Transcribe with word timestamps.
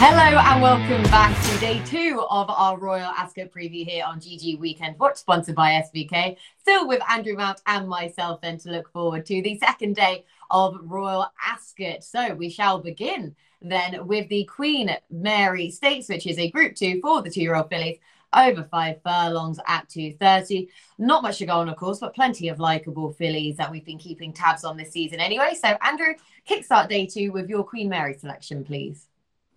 Hello 0.00 0.38
and 0.38 0.62
welcome 0.62 1.02
back 1.10 1.36
to 1.42 1.58
day 1.58 1.82
two 1.84 2.24
of 2.30 2.48
our 2.48 2.78
Royal 2.78 3.10
Ascot 3.16 3.50
preview 3.50 3.84
here 3.84 4.04
on 4.06 4.20
GG 4.20 4.60
Weekend 4.60 4.96
Watch, 4.96 5.16
sponsored 5.16 5.56
by 5.56 5.72
SVK. 5.72 6.36
Still 6.60 6.86
with 6.86 7.02
Andrew 7.10 7.34
Mount 7.34 7.60
and 7.66 7.88
myself, 7.88 8.40
then 8.40 8.58
to 8.58 8.70
look 8.70 8.88
forward 8.92 9.26
to 9.26 9.42
the 9.42 9.58
second 9.58 9.96
day 9.96 10.24
of 10.52 10.78
Royal 10.84 11.26
Ascot. 11.44 12.04
So 12.04 12.32
we 12.36 12.48
shall 12.48 12.78
begin 12.78 13.34
then 13.60 14.06
with 14.06 14.28
the 14.28 14.44
Queen 14.44 14.96
Mary 15.10 15.68
Stakes, 15.68 16.08
which 16.08 16.28
is 16.28 16.38
a 16.38 16.48
Group 16.48 16.76
Two 16.76 17.00
for 17.00 17.20
the 17.20 17.28
two-year-old 17.28 17.68
fillies 17.68 17.98
over 18.32 18.62
five 18.62 19.02
furlongs 19.02 19.58
at 19.66 19.88
230. 19.88 20.68
Not 20.98 21.24
much 21.24 21.38
to 21.38 21.46
go 21.46 21.54
on, 21.54 21.68
of 21.68 21.76
course, 21.76 21.98
but 21.98 22.14
plenty 22.14 22.50
of 22.50 22.60
likable 22.60 23.10
fillies 23.10 23.56
that 23.56 23.68
we've 23.68 23.84
been 23.84 23.98
keeping 23.98 24.32
tabs 24.32 24.62
on 24.62 24.76
this 24.76 24.92
season 24.92 25.18
anyway. 25.18 25.56
So, 25.60 25.76
Andrew, 25.82 26.14
kickstart 26.48 26.88
day 26.88 27.06
two 27.06 27.32
with 27.32 27.50
your 27.50 27.64
Queen 27.64 27.88
Mary 27.88 28.14
selection, 28.14 28.62
please. 28.62 29.07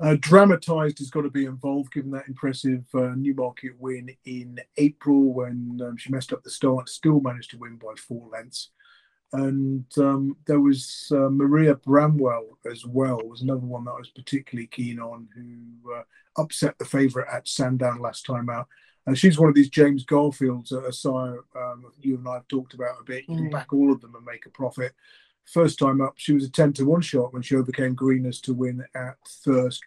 Uh, 0.02 0.16
dramatised 0.20 0.98
has 0.98 1.12
got 1.12 1.22
to 1.22 1.30
be 1.30 1.46
involved, 1.46 1.94
given 1.94 2.10
that 2.10 2.28
impressive 2.28 2.84
uh, 2.96 3.12
Newmarket 3.16 3.80
win 3.80 4.10
in 4.26 4.60
April 4.78 5.32
when 5.32 5.80
um, 5.86 5.96
she 5.96 6.12
messed 6.12 6.34
up 6.34 6.42
the 6.42 6.50
start, 6.50 6.90
still 6.90 7.20
managed 7.20 7.52
to 7.52 7.58
win 7.60 7.76
by 7.76 7.94
four 7.98 8.28
lengths. 8.30 8.72
And 9.34 9.86
um, 9.98 10.38
there 10.48 10.60
was 10.60 11.12
uh, 11.12 11.30
Maria 11.30 11.76
Branwell 11.76 12.58
as 12.70 12.84
well, 12.84 13.22
was 13.24 13.44
another 13.44 13.60
one 13.60 13.86
that 13.86 13.92
I 13.92 14.00
was 14.00 14.10
particularly 14.10 14.68
keen 14.68 15.00
on, 15.00 15.28
who 15.36 15.94
uh, 15.94 16.02
upset 16.36 16.80
the 16.80 16.86
favourite 16.86 17.32
at 17.32 17.48
Sandown 17.48 18.02
last 18.02 18.26
time 18.26 18.50
out. 18.50 18.68
And 19.06 19.16
she's 19.16 19.38
one 19.38 19.50
of 19.50 19.56
these 19.56 19.70
James 19.70 20.04
Garfields, 20.04 20.72
uh, 20.72 20.92
sire 20.92 21.44
um, 21.56 21.86
you 22.00 22.18
and 22.18 22.28
I 22.28 22.36
have 22.36 22.48
talked 22.48 22.74
about 22.74 23.00
a 23.00 23.04
bit. 23.04 23.26
You 23.28 23.36
can 23.36 23.50
mm. 23.50 23.52
back 23.52 23.72
all 23.72 23.92
of 23.92 24.02
them 24.02 24.16
and 24.16 24.26
make 24.26 24.48
a 24.48 24.50
profit. 24.50 24.94
First 25.46 25.78
time 25.78 26.02
up, 26.02 26.14
she 26.18 26.34
was 26.34 26.46
a 26.46 26.50
10 26.50 26.74
to 26.74 26.86
1 26.86 27.02
shot 27.02 27.34
when 27.34 27.42
she 27.44 27.56
overcame 27.56 27.94
Greeners 27.94 28.42
to 28.42 28.54
win 28.54 28.84
at 28.96 29.16
Thirsk 29.46 29.82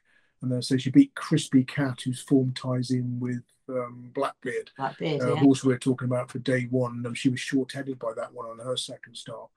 and 0.45 0.53
then 0.53 0.63
so 0.63 0.77
she 0.77 0.91
beat 0.91 1.15
Crispy 1.15 1.65
Cat, 1.65 2.03
whose 2.03 2.21
form 2.21 2.53
ties 2.53 2.91
in 2.91 3.19
with 3.19 3.43
um, 3.71 4.11
Blackbeard, 4.15 4.71
Blackbeard 4.77 5.23
uh, 5.23 5.35
yeah. 5.35 5.41
horse 5.41 5.65
we 5.65 5.73
are 5.73 5.79
talking 5.79 6.05
about 6.05 6.31
for 6.31 6.39
day 6.39 6.69
one. 6.71 7.03
And 7.05 7.17
she 7.17 7.31
was 7.31 7.41
short-headed 7.41 7.99
by 7.99 8.13
that 8.15 8.33
one 8.33 8.47
on 8.47 8.59
her 8.59 8.77
second 8.77 9.17
start. 9.17 9.49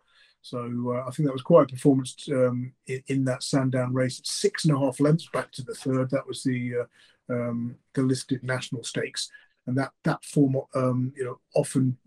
So 0.42 0.60
uh, 0.96 1.06
I 1.06 1.12
think 1.12 1.28
that 1.28 1.34
was 1.34 1.42
quite 1.42 1.70
a 1.70 1.74
performance 1.74 2.16
um, 2.32 2.72
in, 2.88 3.04
in, 3.08 3.26
that 3.26 3.44
Sandown 3.44 3.94
race. 3.94 4.22
Six 4.24 4.64
and 4.64 4.74
a 4.74 4.80
half 4.80 5.02
lengths 5.02 5.28
back 5.34 5.52
to 5.54 5.62
the 5.62 5.74
third. 5.74 6.10
That 6.10 6.26
was 6.26 6.42
the 6.42 6.74
uh, 7.30 7.34
um, 7.34 7.76
the 7.94 8.04
listed 8.04 8.44
national 8.44 8.86
stakes, 8.86 9.30
and 9.66 9.78
that 9.78 9.92
that 10.06 10.24
form 10.24 10.56
um, 10.74 11.12
you 11.18 11.26
know 11.26 11.40
often 11.54 11.98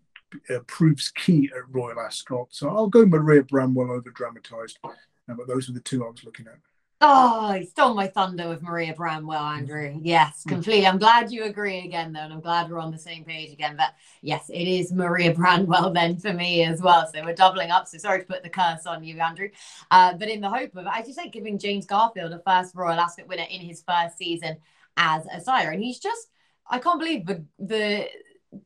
uh, 0.49 0.61
proves 0.69 1.11
key 1.11 1.51
at 1.55 1.69
Royal 1.71 2.01
Ascot. 2.01 2.47
So 2.49 2.71
I'll 2.71 2.89
go 2.89 3.05
Maria 3.05 3.43
Branwell 3.43 3.91
over 3.91 4.09
dramatised, 4.09 4.79
uh, 4.83 4.89
but 5.29 5.47
those 5.47 5.69
were 5.69 5.75
the 5.75 5.81
two 5.81 6.07
I 6.07 6.09
was 6.09 6.25
looking 6.25 6.47
at. 6.47 6.57
Oh, 7.03 7.53
he 7.55 7.65
stole 7.65 7.95
my 7.95 8.09
thunder 8.09 8.47
with 8.51 8.61
Maria 8.61 8.93
Branwell, 8.93 9.43
Andrew. 9.43 9.99
Yes, 10.03 10.43
hmm. 10.43 10.51
completely. 10.51 10.87
I'm 10.87 10.99
glad 10.99 11.33
you 11.33 11.45
agree 11.45 11.79
again, 11.79 12.13
though, 12.13 12.21
and 12.21 12.33
I'm 12.33 12.43
glad 12.43 12.71
we're 12.71 12.79
on 12.79 12.91
the 12.91 12.99
same 12.99 13.25
page 13.25 13.53
again. 13.53 13.75
But 13.77 13.95
yes, 14.21 14.51
it 14.51 14.69
is 14.69 14.93
Maria 14.93 15.33
Branwell 15.35 15.95
then 15.95 16.19
for 16.19 16.33
me 16.35 16.63
as 16.63 16.83
well. 16.83 17.09
So 17.13 17.25
we're 17.25 17.35
doubling 17.35 17.71
up. 17.71 17.89
So 17.89 17.97
sorry 17.97 18.21
to 18.21 18.27
put 18.27 18.43
the 18.43 18.51
curse 18.51 18.85
on 18.85 19.03
you, 19.03 19.19
Andrew. 19.19 19.49
Uh, 19.91 20.13
but 20.15 20.29
in 20.29 20.43
the 20.43 20.51
hope 20.51 20.77
of, 20.77 20.87
I 20.87 21.01
just 21.01 21.15
say, 21.15 21.31
giving 21.31 21.59
James 21.59 21.87
Garfield 21.87 22.33
a 22.33 22.39
first 22.41 22.75
Royal 22.75 23.01
Ascot 23.01 23.29
winner 23.29 23.47
in 23.51 23.63
his 23.63 23.83
first 23.83 24.19
season 24.19 24.59
as 24.99 25.25
a 25.33 25.41
sire, 25.41 25.71
and 25.71 25.83
he's 25.83 26.01
just, 26.01 26.29
I 26.69 26.79
can't 26.79 26.99
believe 26.99 27.25
the 27.25 27.45
the 27.59 28.09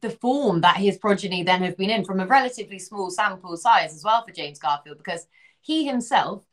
the 0.01 0.11
form 0.11 0.63
that 0.63 0.79
his 0.79 0.97
progeny 0.97 1.43
then 1.43 1.63
have 1.63 1.77
been 1.77 1.91
in 1.91 2.05
from 2.05 2.19
a 2.19 2.27
relatively 2.27 2.79
small 2.79 3.11
sample 3.11 3.57
size 3.57 3.95
as 3.95 4.03
well 4.03 4.25
for 4.25 4.33
James 4.33 4.59
Garfield, 4.59 4.99
because 4.99 5.27
he 5.61 5.87
himself 5.87 6.45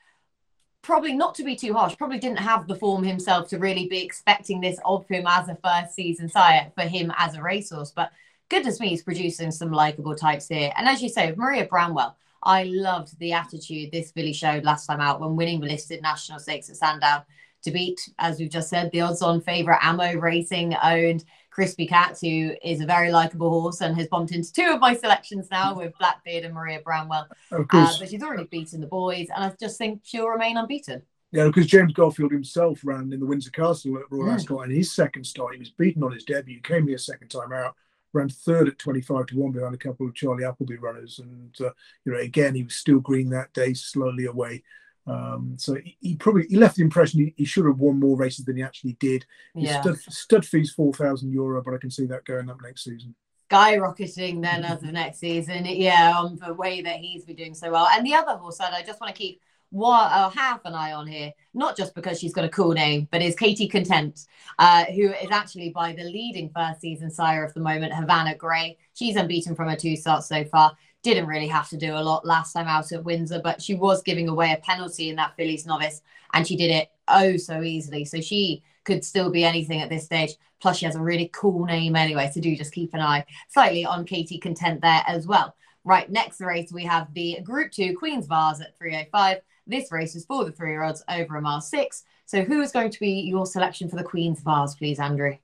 probably 0.82 1.14
not 1.14 1.36
to 1.36 1.44
be 1.44 1.56
too 1.56 1.74
harsh, 1.74 1.98
probably 1.98 2.20
didn't 2.20 2.40
have 2.40 2.68
the 2.68 2.76
form 2.76 3.04
himself 3.04 3.48
to 3.50 3.60
really 3.60 3.88
be 3.88 4.04
expecting 4.04 4.62
this 4.62 4.80
of 4.86 5.08
him 5.08 5.26
as 5.28 5.48
a 5.48 5.58
first 5.64 5.94
season 5.94 6.28
sire 6.28 6.72
for 6.76 6.84
him 6.84 7.14
as 7.18 7.36
a 7.36 7.42
racehorse. 7.42 7.92
But 7.92 8.12
goodness 8.50 8.80
me, 8.80 8.90
he's 8.90 9.04
producing 9.04 9.52
some 9.52 9.72
likable 9.72 10.16
types 10.16 10.48
here. 10.48 10.72
And 10.76 10.88
as 10.88 11.02
you 11.02 11.10
say, 11.10 11.34
Maria 11.36 11.66
Branwell, 11.66 12.16
I 12.44 12.64
loved 12.64 13.18
the 13.20 13.34
attitude 13.34 13.92
this 13.92 14.12
filly 14.12 14.34
showed 14.34 14.64
last 14.64 14.88
time 14.88 15.00
out 15.00 15.22
when 15.22 15.36
winning 15.36 15.62
the 15.62 15.68
listed 15.68 16.02
national 16.02 16.40
stakes 16.40 16.70
at 16.70 16.78
Sandown 16.78 17.24
to 17.64 17.72
beat, 17.72 18.00
as 18.18 18.40
we've 18.40 18.50
just 18.50 18.70
said, 18.70 18.92
the 18.92 19.02
odds 19.02 19.22
on 19.22 19.42
favourite 19.42 19.86
Amo 19.86 20.16
Racing 20.16 20.76
owned 20.82 21.24
Crispy 21.52 21.86
Cat, 21.86 22.18
who 22.20 22.56
is 22.64 22.82
a 22.82 22.86
very 22.86 23.12
likable 23.12 23.50
horse 23.50 23.82
and 23.82 23.96
has 23.98 24.08
bumped 24.08 24.32
into 24.32 24.52
two 24.52 24.72
of 24.74 24.80
my 24.80 24.96
selections 24.96 25.50
now 25.52 25.76
with 25.76 25.94
Blackbeard 26.00 26.46
and 26.46 26.54
Maria 26.54 26.80
Branwell. 26.80 27.28
Of 27.52 27.68
course. 27.68 27.96
Uh, 27.96 28.00
but 28.00 28.10
she's 28.10 28.24
already 28.24 28.46
beaten 28.46 28.82
the 28.82 28.88
boys, 28.88 29.28
and 29.36 29.44
I 29.44 29.54
just 29.60 29.78
think 29.78 30.02
she'll 30.04 30.30
remain 30.30 30.58
unbeaten. 30.58 31.04
Yeah, 31.32 31.46
because 31.46 31.68
James 31.68 31.94
Garfield 31.94 32.32
himself 32.32 32.82
ran 32.84 33.14
in 33.14 33.20
the 33.20 33.26
Windsor 33.26 33.52
Castle 33.52 33.98
at 33.98 34.10
Royal 34.10 34.32
mm. 34.32 34.36
Ascot 34.36 34.66
in 34.66 34.76
his 34.76 34.94
second 34.94 35.26
start. 35.26 35.54
He 35.54 35.60
was 35.60 35.70
beaten 35.70 36.04
on 36.04 36.12
his 36.12 36.26
debut, 36.26 36.60
came 36.62 36.88
here 36.88 36.98
second 36.98 37.30
time 37.30 37.54
out, 37.54 37.76
ran 38.14 38.30
third 38.30 38.68
at 38.68 38.80
25 38.80 39.28
to 39.28 39.38
1 39.38 39.52
behind 39.52 39.76
a 39.76 39.78
couple 39.78 40.08
of 40.08 40.16
Charlie 40.16 40.44
Appleby 40.44 40.76
runners. 40.76 41.20
And, 41.20 41.56
uh, 41.62 41.72
you 42.06 42.12
know, 42.12 42.20
again, 42.20 42.56
he 42.56 42.64
was 42.64 42.76
still 42.76 43.00
green 43.00 43.30
that 43.30 43.54
day, 43.54 43.74
slowly 43.74 44.26
away. 44.26 44.64
Um, 45.08 45.56
so 45.58 45.76
he, 45.76 45.98
he, 46.00 46.16
probably 46.16 46.46
he 46.48 46.58
left 46.58 46.76
the 46.76 46.84
impression 46.84 47.22
he, 47.22 47.34
he, 47.36 47.46
should 47.46 47.66
have 47.66 47.80
won 47.80 48.00
more 48.00 48.16
races 48.16 48.46
than 48.46 48.58
he 48.58 48.64
actually 48.64 48.94
did. 48.94 49.26
Yeah. 49.56 49.82
Stud, 49.82 49.98
stud 49.98 50.46
fees 50.46 50.72
four 50.72 50.94
thousand 50.94 51.32
euro, 51.32 51.62
but 51.64 51.74
I 51.74 51.78
can 51.78 51.90
see 51.90 52.06
that 52.06 52.26
going 52.26 52.50
up 52.50 52.58
next 52.62 52.84
season. 52.84 53.16
Skyrocketing 53.50 54.42
then 54.42 54.64
as 54.64 54.84
of 54.84 54.92
next 54.92 55.20
season, 55.20 55.66
yeah, 55.66 56.14
on 56.16 56.38
the 56.38 56.54
way 56.54 56.82
that 56.82 56.98
he's 56.98 57.26
been 57.26 57.36
doing 57.36 57.54
so 57.54 57.72
well. 57.72 57.88
And 57.88 58.06
the 58.06 58.14
other 58.14 58.38
horse 58.38 58.60
that 58.60 58.74
I 58.74 58.84
just 58.84 59.02
want 59.02 59.14
to 59.14 59.20
keep 59.20 59.42
one 59.72 60.12
uh, 60.12 60.30
half 60.30 60.62
an 60.66 60.74
eye 60.74 60.94
on 60.94 61.08
here, 61.08 61.32
not 61.54 61.76
just 61.76 61.96
because 61.96 62.20
she's 62.20 62.34
got 62.34 62.46
a 62.46 62.50
cool 62.50 62.72
name, 62.72 63.08
but 63.12 63.22
is 63.22 63.36
Katie 63.36 63.68
Content, 63.68 64.28
uh, 64.60 64.86
who 64.86 65.12
is 65.12 65.32
actually 65.32 65.70
by 65.70 65.94
the 65.94 66.04
leading 66.04 66.50
first 66.56 66.82
season 66.82 67.10
sire 67.10 67.44
of 67.44 67.54
the 67.54 67.60
moment, 67.60 67.94
Havana 67.94 68.36
Grey. 68.36 68.78
She's 68.94 69.16
unbeaten 69.16 69.56
from 69.56 69.70
her 69.70 69.76
two 69.76 69.96
starts 69.96 70.28
so 70.28 70.44
far 70.46 70.78
didn't 71.04 71.28
really 71.28 71.48
have 71.48 71.70
to 71.70 71.78
do 71.78 71.96
a 71.96 72.04
lot 72.04 72.26
last 72.26 72.54
time 72.54 72.68
out 72.68 72.92
at 72.92 73.04
Windsor, 73.04 73.42
but 73.44 73.62
she 73.62 73.74
was 73.74 74.04
giving 74.04 74.30
away 74.30 74.54
a 74.54 74.62
penalty 74.62 75.10
in 75.10 75.16
that 75.16 75.36
Fillies 75.36 75.66
novice, 75.66 76.02
and 76.34 76.48
she 76.48 76.56
did 76.56 76.72
it 76.72 76.92
oh 77.08 77.38
so 77.38 77.62
easily. 77.62 78.06
So 78.06 78.22
she 78.22 78.64
could 78.84 79.04
still 79.04 79.32
be 79.32 79.44
anything 79.44 79.82
at 79.82 79.90
this 79.90 80.06
stage. 80.06 80.32
Plus, 80.60 80.78
she 80.78 80.86
has 80.86 80.96
a 80.96 81.02
really 81.02 81.30
cool 81.34 81.66
name 81.66 81.96
anyway, 81.96 82.30
so 82.32 82.40
do 82.40 82.56
just 82.56 82.74
keep 82.74 82.94
an 82.94 83.00
eye 83.00 83.26
slightly 83.50 83.84
on 83.84 84.06
Katie 84.06 84.38
Content 84.38 84.82
there 84.82 85.04
as 85.08 85.26
well. 85.26 85.56
Right, 85.84 86.10
next 86.12 86.40
race 86.40 86.72
we 86.72 86.84
have 86.86 87.12
the 87.14 87.40
Group 87.42 87.72
Two 87.72 87.98
Queen's 87.98 88.28
Vase 88.28 88.62
at 88.62 88.78
305. 88.78 89.38
This 89.66 89.92
race 89.92 90.16
is 90.16 90.26
for 90.26 90.46
the 90.46 90.52
three 90.52 90.72
year 90.72 90.84
olds 90.84 91.04
over 91.10 91.38
a 91.38 91.42
mile 91.42 91.62
six. 91.62 92.04
So, 92.26 92.44
who 92.44 92.62
is 92.62 92.72
going 92.72 92.92
to 92.92 93.00
be 93.00 93.22
your 93.22 93.48
selection 93.48 93.90
for 93.90 93.96
the 93.96 94.04
Queen's 94.04 94.42
Vase, 94.42 94.76
please, 94.76 95.00
Andrew? 95.00 95.38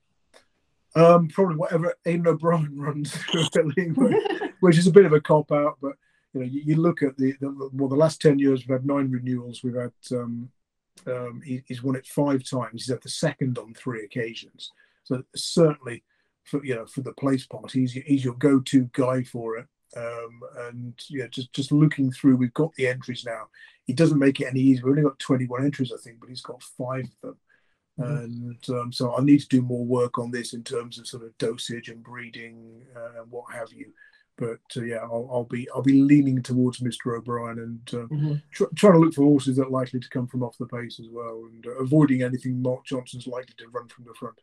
Um, 0.97 1.28
probably 1.28 1.58
whatever 1.58 1.94
Aidan 2.06 2.28
O'Brien 2.28 2.72
runs, 2.75 3.16
which 4.59 4.78
is 4.78 4.88
a 4.88 4.91
bit 4.91 5.06
of 5.06 5.13
a 5.13 5.22
cop 5.22 5.52
out. 5.52 5.78
But 5.81 5.94
you 6.34 6.41
know, 6.41 6.46
you, 6.46 6.62
you 6.66 6.75
look 6.75 7.03
at 7.03 7.16
the, 7.18 7.34
the, 7.40 7.69
well, 7.74 7.90
the 7.90 7.96
last 7.96 8.22
ten 8.22 8.40
years 8.40 8.62
we've 8.62 8.78
had 8.78 8.85
nine 8.85 9.12
renewals. 9.12 9.63
We've 9.63 9.75
had 9.75 9.91
um, 10.12 10.50
um, 11.06 11.41
he, 11.46 11.63
he's 11.68 11.84
won 11.84 11.96
it 11.96 12.08
five 12.08 12.44
times. 12.44 12.84
He's 12.84 12.90
had 12.90 13.03
the 13.03 13.09
second 13.09 13.58
on 13.58 13.74
three 13.74 14.03
occasions. 14.03 14.72
So 15.03 15.24
certainly, 15.35 16.03
for 16.44 16.63
you 16.66 16.75
know, 16.75 16.88
for 16.88 17.02
the 17.02 17.14
place 17.14 17.46
part, 17.46 17.72
he's 17.72 17.94
he's 17.94 18.25
your 18.25 18.35
go-to 18.35 18.90
guy 18.94 19.24
for 19.24 19.58
it. 19.58 19.68
Um, 19.96 20.41
and 20.68 21.00
yeah, 21.09 21.28
just 21.28 21.53
just 21.53 21.72
looking 21.72 22.12
through, 22.12 22.38
we've 22.38 22.53
got 22.53 22.74
the 22.74 22.88
entries 22.88 23.24
now. 23.25 23.50
He 23.85 23.94
doesn't 23.94 24.19
make 24.19 24.41
it 24.41 24.47
any 24.47 24.59
easier. 24.62 24.85
We've 24.85 24.97
only 24.97 25.03
got 25.03 25.19
21 25.19 25.64
entries, 25.64 25.94
I 25.94 25.97
think, 26.03 26.19
but 26.19 26.29
he's 26.29 26.41
got 26.41 26.62
five 26.62 27.06
of 27.06 27.22
them. 27.22 27.38
Mm-hmm. 28.00 28.16
And 28.16 28.69
um, 28.69 28.94
so 28.94 29.16
I 29.16 29.22
need 29.22 29.40
to 29.40 29.47
do 29.47 29.62
more 29.62 29.85
work 29.85 30.19
on 30.19 30.31
this 30.31 30.53
in 30.53 30.63
terms 30.63 31.00
of 31.00 31.08
sort 31.08 31.24
of 31.24 31.38
dosage 31.38 31.90
and 31.90 32.03
breeding 32.03 32.84
uh, 32.96 33.22
and 33.22 33.31
what 33.31 33.53
have 33.53 33.72
you. 33.74 33.91
But 34.38 34.59
uh, 34.75 34.84
yeah, 34.84 34.97
I'll, 34.97 35.28
I'll, 35.31 35.44
be 35.46 35.68
I'll 35.74 35.81
be 35.81 36.03
leaning 36.03 36.44
towards 36.44 36.80
Mr. 36.80 37.18
O'Brien 37.18 37.58
and 37.58 37.90
uh, 37.94 38.06
mm-hmm. 38.06 38.34
tr- 38.52 38.66
trying 38.75 38.94
to 38.94 39.00
look 39.00 39.16
for 39.16 39.24
horses 39.24 39.58
that 39.58 39.66
are 39.66 39.72
likely 39.72 39.99
to 39.99 40.09
come 40.09 40.28
from 40.28 40.44
off 40.44 40.58
the 40.59 40.67
pace 40.67 40.99
as 40.99 41.08
well, 41.09 41.46
and 41.52 41.66
uh, 41.66 41.72
avoiding 41.79 42.22
anything 42.22 42.61
Mark 42.61 42.85
Johnston's 42.85 43.26
likely 43.26 43.55
to 43.58 43.67
run 43.70 43.88
from 43.88 44.05
the 44.05 44.14
front. 44.14 44.40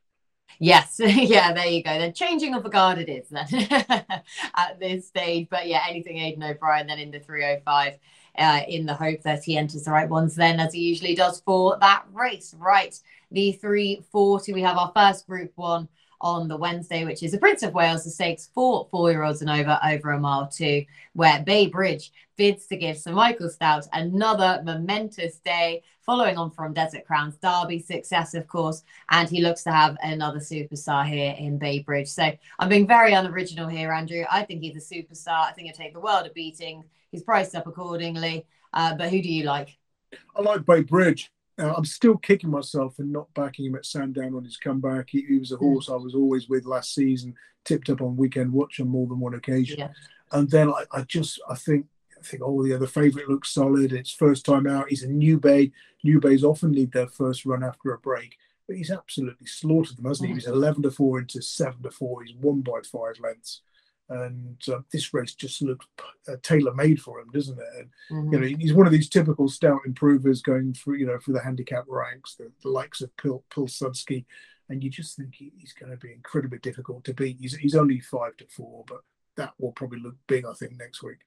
Yes, 0.58 0.96
yeah, 0.98 1.52
there 1.52 1.66
you 1.66 1.82
go. 1.82 1.96
Then 1.98 2.12
changing 2.12 2.54
of 2.54 2.62
the 2.62 2.70
guard 2.70 2.98
it 2.98 3.08
is 3.08 3.28
then 3.28 3.46
at 4.54 4.80
this 4.80 5.06
stage. 5.06 5.48
But 5.50 5.68
yeah, 5.68 5.84
anything 5.88 6.18
Aidan 6.18 6.42
O'Brien 6.42 6.86
then 6.86 6.98
in 6.98 7.10
the 7.10 7.20
305 7.20 7.98
uh, 8.36 8.60
in 8.68 8.86
the 8.86 8.94
hope 8.94 9.22
that 9.22 9.44
he 9.44 9.56
enters 9.56 9.84
the 9.84 9.90
right 9.90 10.08
ones 10.08 10.34
then 10.34 10.60
as 10.60 10.72
he 10.72 10.80
usually 10.80 11.14
does 11.14 11.40
for 11.40 11.78
that 11.80 12.04
race. 12.12 12.54
Right 12.58 12.98
the 13.34 13.52
340. 13.52 14.52
We 14.52 14.62
have 14.62 14.78
our 14.78 14.92
first 14.94 15.26
group 15.26 15.52
one 15.56 15.88
on 16.20 16.48
the 16.48 16.56
Wednesday, 16.56 17.04
which 17.04 17.22
is 17.22 17.32
the 17.32 17.38
Prince 17.38 17.62
of 17.62 17.74
Wales, 17.74 18.04
the 18.04 18.10
stakes 18.10 18.48
for 18.54 18.88
four 18.90 19.10
year 19.10 19.24
olds 19.24 19.42
and 19.42 19.50
over, 19.50 19.78
over 19.84 20.12
a 20.12 20.18
mile 20.18 20.46
two, 20.46 20.84
where 21.12 21.42
Bay 21.42 21.66
Bridge 21.66 22.12
bids 22.36 22.66
to 22.66 22.76
give 22.76 22.96
Sir 22.96 23.12
Michael 23.12 23.50
Stoute 23.50 23.88
another 23.92 24.62
momentous 24.64 25.38
day, 25.38 25.82
following 26.00 26.38
on 26.38 26.50
from 26.50 26.72
Desert 26.72 27.04
Crowns 27.04 27.36
Derby 27.36 27.80
success, 27.80 28.34
of 28.34 28.46
course. 28.46 28.84
And 29.10 29.28
he 29.28 29.42
looks 29.42 29.64
to 29.64 29.72
have 29.72 29.96
another 30.02 30.38
superstar 30.38 31.06
here 31.06 31.34
in 31.36 31.58
Bay 31.58 31.80
Bridge. 31.80 32.08
So 32.08 32.32
I'm 32.58 32.68
being 32.68 32.86
very 32.86 33.12
unoriginal 33.12 33.68
here, 33.68 33.92
Andrew. 33.92 34.24
I 34.30 34.44
think 34.44 34.62
he's 34.62 34.76
a 34.76 34.94
superstar. 34.94 35.48
I 35.48 35.52
think 35.52 35.66
he'll 35.66 35.76
take 35.76 35.92
the 35.92 36.00
world 36.00 36.26
of 36.26 36.34
beating. 36.34 36.84
He's 37.10 37.22
priced 37.22 37.54
up 37.54 37.66
accordingly. 37.66 38.46
Uh, 38.72 38.94
but 38.96 39.10
who 39.10 39.20
do 39.20 39.28
you 39.28 39.44
like? 39.44 39.76
I 40.36 40.42
like 40.42 40.64
Bay 40.64 40.82
Bridge. 40.82 41.30
Uh, 41.58 41.72
I'm 41.76 41.84
still 41.84 42.16
kicking 42.16 42.50
myself 42.50 42.96
for 42.96 43.02
not 43.02 43.32
backing 43.34 43.66
him 43.66 43.76
at 43.76 43.86
Sandown 43.86 44.34
on 44.34 44.44
his 44.44 44.56
comeback. 44.56 45.10
He, 45.10 45.22
he 45.22 45.38
was 45.38 45.52
a 45.52 45.56
horse 45.56 45.88
I 45.88 45.94
was 45.94 46.14
always 46.14 46.48
with 46.48 46.64
last 46.64 46.94
season, 46.94 47.34
tipped 47.64 47.90
up 47.90 48.00
on 48.00 48.16
weekend 48.16 48.52
watch 48.52 48.80
on 48.80 48.88
more 48.88 49.06
than 49.06 49.20
one 49.20 49.34
occasion. 49.34 49.78
Yeah. 49.78 49.90
And 50.32 50.50
then 50.50 50.70
I, 50.70 50.84
I, 50.90 51.02
just 51.02 51.40
I 51.48 51.54
think 51.54 51.86
I 52.18 52.24
think 52.24 52.42
oh 52.44 52.64
the 52.64 52.74
other 52.74 52.86
favourite 52.86 53.28
looks 53.28 53.54
solid. 53.54 53.92
It's 53.92 54.10
first 54.10 54.44
time 54.44 54.66
out. 54.66 54.88
He's 54.88 55.04
a 55.04 55.08
new 55.08 55.38
bay. 55.38 55.70
New 56.02 56.20
bays 56.20 56.42
often 56.42 56.72
need 56.72 56.92
their 56.92 57.06
first 57.06 57.46
run 57.46 57.62
after 57.62 57.92
a 57.92 57.98
break, 57.98 58.36
but 58.66 58.76
he's 58.76 58.90
absolutely 58.90 59.46
slaughtered 59.46 59.96
them, 59.96 60.06
hasn't 60.06 60.28
he? 60.28 60.34
He's 60.34 60.48
eleven 60.48 60.82
to 60.82 60.90
four 60.90 61.20
into 61.20 61.40
seven 61.40 61.82
to 61.82 61.90
four. 61.90 62.22
He's 62.24 62.34
won 62.34 62.62
by 62.62 62.80
five 62.90 63.20
lengths 63.20 63.60
and 64.08 64.60
uh, 64.68 64.80
this 64.92 65.14
race 65.14 65.34
just 65.34 65.62
looks 65.62 65.86
uh, 66.28 66.36
tailor 66.42 66.74
made 66.74 67.00
for 67.00 67.20
him, 67.20 67.30
doesn't 67.32 67.58
it? 67.58 67.66
And 67.78 67.88
mm-hmm. 68.10 68.32
you 68.32 68.40
know, 68.40 68.56
he's 68.58 68.74
one 68.74 68.86
of 68.86 68.92
these 68.92 69.08
typical 69.08 69.48
Stoute 69.48 69.86
improvers 69.86 70.42
going 70.42 70.74
through, 70.74 70.96
you 70.96 71.06
know, 71.06 71.18
through 71.18 71.34
the 71.34 71.42
handicap 71.42 71.84
ranks, 71.88 72.34
the, 72.34 72.50
the 72.62 72.68
likes 72.68 73.00
of 73.00 73.16
Pil 73.16 73.44
Pilsudski, 73.50 74.24
and 74.68 74.82
you 74.82 74.90
just 74.90 75.16
think 75.16 75.34
he, 75.34 75.52
he's 75.56 75.72
going 75.72 75.90
to 75.90 75.96
be 75.96 76.12
incredibly 76.12 76.58
difficult 76.58 77.04
to 77.04 77.14
beat. 77.14 77.38
He's 77.40 77.56
he's 77.56 77.74
only 77.74 78.00
five 78.00 78.36
to 78.38 78.46
four, 78.48 78.84
but 78.86 79.00
that 79.36 79.54
will 79.58 79.72
probably 79.72 80.00
look 80.00 80.16
big, 80.26 80.44
I 80.44 80.52
think, 80.52 80.78
next 80.78 81.02
week. 81.02 81.18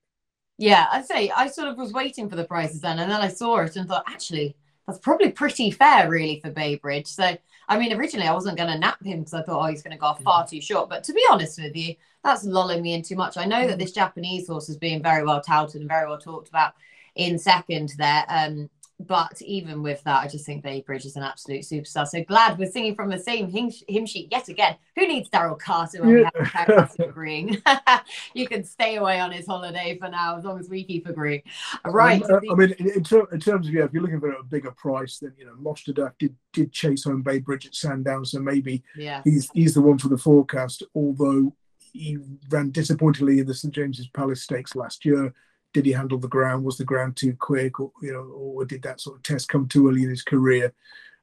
Yeah, 0.59 0.87
I'd 0.91 1.05
say 1.05 1.29
I 1.35 1.47
sort 1.47 1.67
of 1.67 1.77
was 1.77 1.93
waiting 1.93 2.29
for 2.29 2.35
the 2.35 2.45
prices 2.45 2.81
then, 2.81 2.99
and 2.99 3.11
then 3.11 3.21
I 3.21 3.27
saw 3.27 3.59
it 3.59 3.75
and 3.75 3.87
thought, 3.87 4.05
actually, 4.07 4.55
that's 4.87 4.99
probably 4.99 5.31
pretty 5.31 5.69
fair, 5.69 6.09
really, 6.09 6.39
for 6.39 6.49
Baybridge. 6.49 7.07
So, 7.07 7.37
I 7.67 7.77
mean, 7.77 7.93
originally 7.93 8.27
I 8.27 8.33
wasn't 8.33 8.57
going 8.57 8.71
to 8.71 8.79
nap 8.79 9.03
him 9.03 9.19
because 9.19 9.33
I 9.33 9.43
thought, 9.43 9.61
oh, 9.61 9.69
he's 9.69 9.83
going 9.83 9.91
to 9.91 9.99
go 9.99 10.13
far 10.23 10.43
mm-hmm. 10.43 10.55
too 10.55 10.61
short. 10.61 10.89
But 10.89 11.03
to 11.03 11.13
be 11.13 11.23
honest 11.29 11.61
with 11.61 11.75
you, 11.75 11.95
that's 12.23 12.45
lulling 12.45 12.81
me 12.81 12.93
in 12.93 13.03
too 13.03 13.15
much. 13.15 13.37
I 13.37 13.45
know 13.45 13.67
that 13.67 13.75
mm. 13.75 13.79
this 13.79 13.91
Japanese 13.91 14.47
horse 14.47 14.69
is 14.69 14.77
being 14.77 15.03
very 15.03 15.23
well 15.23 15.41
touted 15.41 15.81
and 15.81 15.89
very 15.89 16.07
well 16.07 16.17
talked 16.17 16.49
about 16.49 16.73
in 17.15 17.37
second 17.37 17.93
there. 17.97 18.25
Um, 18.29 18.69
but 18.99 19.39
even 19.43 19.83
with 19.83 20.03
that, 20.05 20.23
I 20.23 20.27
just 20.27 20.45
think 20.45 20.63
Baybridge 20.63 21.05
is 21.05 21.15
an 21.15 21.23
absolute 21.23 21.61
superstar. 21.61 22.07
So 22.07 22.23
glad 22.23 22.57
we're 22.57 22.71
singing 22.71 22.95
from 22.95 23.09
the 23.09 23.19
same 23.19 23.47
hymn, 23.49 23.71
hymn 23.87 24.07
sheet 24.07 24.29
yet 24.31 24.49
again. 24.49 24.75
Who 24.95 25.07
needs 25.07 25.29
Daryl 25.29 25.59
Carter 25.59 26.01
when 26.01 26.17
yeah. 26.17 26.29
we 26.37 26.45
have 26.47 26.95
agreeing? 26.99 27.61
you 28.33 28.47
can 28.47 28.63
stay 28.63 28.95
away 28.95 29.19
on 29.19 29.31
his 29.31 29.45
holiday 29.45 29.97
for 29.99 30.09
now 30.09 30.37
as 30.37 30.45
long 30.45 30.59
as 30.59 30.67
we 30.67 30.83
keep 30.83 31.05
agreeing. 31.05 31.43
Right. 31.85 32.23
I 32.23 32.39
mean, 32.39 32.51
I 32.51 32.55
mean 32.55 32.71
in, 32.79 33.03
ter- 33.03 33.27
in, 33.31 33.39
terms 33.39 33.67
of 33.67 33.73
yeah, 33.73 33.83
if 33.83 33.93
you're 33.93 34.01
looking 34.01 34.19
for 34.19 34.31
a 34.31 34.43
bigger 34.43 34.71
price, 34.71 35.19
then 35.19 35.33
you 35.37 35.45
know 35.45 35.53
Mostahdaf 35.61 36.13
did 36.17 36.35
did 36.51 36.71
chase 36.71 37.03
home 37.03 37.23
Baybridge 37.23 37.67
at 37.67 37.75
Sandown, 37.75 38.25
so 38.25 38.39
maybe 38.39 38.83
yeah. 38.95 39.21
he's 39.23 39.49
he's 39.53 39.75
the 39.75 39.81
one 39.81 39.99
for 39.99 40.07
the 40.07 40.17
forecast. 40.17 40.81
Although 40.95 41.53
he 41.93 42.17
ran 42.49 42.71
disappointingly 42.71 43.39
in 43.39 43.45
the 43.45 43.53
St 43.53 43.73
James's 43.73 44.07
Palace 44.07 44.43
Stakes 44.43 44.75
last 44.75 45.05
year. 45.05 45.33
Did 45.77 45.85
he 45.85 45.91
handle 45.91 46.17
the 46.17 46.27
ground? 46.27 46.65
Was 46.65 46.79
the 46.79 46.83
ground 46.83 47.17
too 47.17 47.35
quick, 47.35 47.79
or 47.79 47.91
you 48.01 48.11
know, 48.11 48.23
or 48.23 48.65
did 48.65 48.81
that 48.81 48.99
sort 48.99 49.17
of 49.17 49.21
test 49.21 49.47
come 49.47 49.67
too 49.67 49.87
early 49.87 50.01
in 50.01 50.09
his 50.09 50.23
career? 50.23 50.73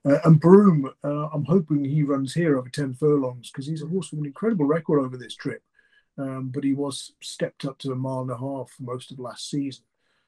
Uh, 0.08 0.18
and 0.24 0.38
Broome, 0.38 0.88
uh, 1.02 1.26
I'm 1.32 1.44
hoping 1.44 1.84
he 1.84 2.04
runs 2.04 2.32
here 2.32 2.56
over 2.56 2.68
ten 2.68 2.94
furlongs 2.94 3.50
because 3.50 3.66
he's 3.66 3.82
a 3.82 3.88
horse 3.88 4.12
with 4.12 4.20
an 4.20 4.26
incredible 4.26 4.64
record 4.64 5.00
over 5.00 5.16
this 5.16 5.34
trip. 5.34 5.64
Um, 6.18 6.50
but 6.54 6.62
he 6.62 6.72
was 6.72 7.14
stepped 7.20 7.64
up 7.64 7.78
to 7.78 7.90
a 7.90 7.96
mile 7.96 8.20
and 8.20 8.30
a 8.30 8.38
half 8.38 8.72
most 8.78 9.10
of 9.10 9.18
last 9.18 9.50
season. 9.50 9.82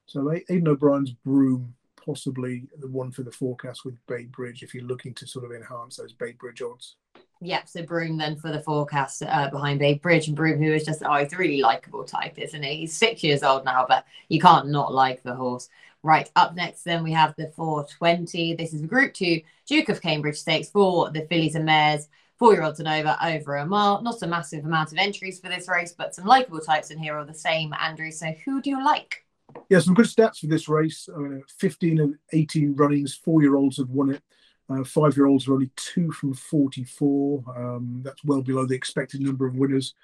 So 0.06 0.32
Aidan 0.32 0.66
O'Brien's 0.66 1.12
Broome 1.12 1.76
possibly 2.04 2.66
the 2.80 2.88
one 2.88 3.12
for 3.12 3.22
the 3.22 3.30
forecast 3.30 3.84
with 3.84 4.04
Baybridge 4.08 4.64
if 4.64 4.74
you're 4.74 4.82
looking 4.82 5.14
to 5.14 5.26
sort 5.28 5.44
of 5.44 5.52
enhance 5.52 5.98
those 5.98 6.14
Baybridge 6.14 6.62
odds. 6.68 6.96
Yep, 7.42 7.68
so 7.68 7.82
Broome 7.82 8.16
then 8.16 8.36
for 8.36 8.50
the 8.50 8.60
forecast 8.60 9.22
uh, 9.22 9.50
behind 9.50 9.80
Baybridge 9.80 10.28
and 10.28 10.36
Broome, 10.36 10.62
who 10.62 10.72
is 10.72 10.84
just 10.84 11.02
oh, 11.04 11.14
he's 11.16 11.32
a 11.32 11.36
really 11.36 11.60
likable 11.60 12.04
type, 12.04 12.38
isn't 12.38 12.62
he? 12.62 12.76
He's 12.76 12.96
six 12.96 13.22
years 13.22 13.42
old 13.42 13.64
now, 13.64 13.84
but 13.86 14.06
you 14.28 14.40
can't 14.40 14.68
not 14.68 14.94
like 14.94 15.22
the 15.22 15.34
horse. 15.34 15.68
Right, 16.02 16.30
up 16.36 16.54
next, 16.54 16.84
then 16.84 17.02
we 17.02 17.12
have 17.12 17.34
the 17.36 17.48
420. 17.48 18.54
This 18.54 18.72
is 18.72 18.82
Group 18.82 19.12
Two 19.12 19.42
Duke 19.66 19.88
of 19.90 20.00
Cambridge 20.00 20.36
Stakes 20.36 20.70
for 20.70 21.10
the 21.10 21.26
fillies 21.26 21.56
and 21.56 21.66
mares, 21.66 22.08
four 22.38 22.54
year 22.54 22.62
olds 22.62 22.80
and 22.80 22.88
over, 22.88 23.16
over 23.22 23.56
a 23.56 23.66
mile. 23.66 24.00
Not 24.00 24.22
a 24.22 24.26
massive 24.26 24.64
amount 24.64 24.92
of 24.92 24.98
entries 24.98 25.38
for 25.38 25.48
this 25.48 25.68
race, 25.68 25.92
but 25.92 26.14
some 26.14 26.24
likable 26.24 26.60
types 26.60 26.90
in 26.90 26.98
here 26.98 27.18
are 27.18 27.24
the 27.24 27.34
same, 27.34 27.74
Andrew. 27.74 28.10
So, 28.12 28.34
who 28.44 28.62
do 28.62 28.70
you 28.70 28.82
like? 28.82 29.24
Yeah, 29.68 29.80
some 29.80 29.94
good 29.94 30.06
stats 30.06 30.38
for 30.38 30.46
this 30.46 30.68
race. 30.68 31.08
I 31.14 31.18
mean, 31.18 31.42
15 31.58 32.00
and 32.00 32.14
18 32.32 32.76
runnings, 32.76 33.14
four 33.14 33.42
year 33.42 33.56
olds 33.56 33.76
have 33.76 33.90
won 33.90 34.10
it. 34.10 34.22
Uh, 34.68 34.84
five 34.84 35.16
year 35.16 35.26
olds 35.26 35.46
are 35.46 35.54
only 35.54 35.70
two 35.76 36.10
from 36.12 36.34
44. 36.34 37.44
Um, 37.56 38.00
that's 38.04 38.24
well 38.24 38.42
below 38.42 38.66
the 38.66 38.74
expected 38.74 39.20
number 39.20 39.46
of 39.46 39.56
winners, 39.56 39.94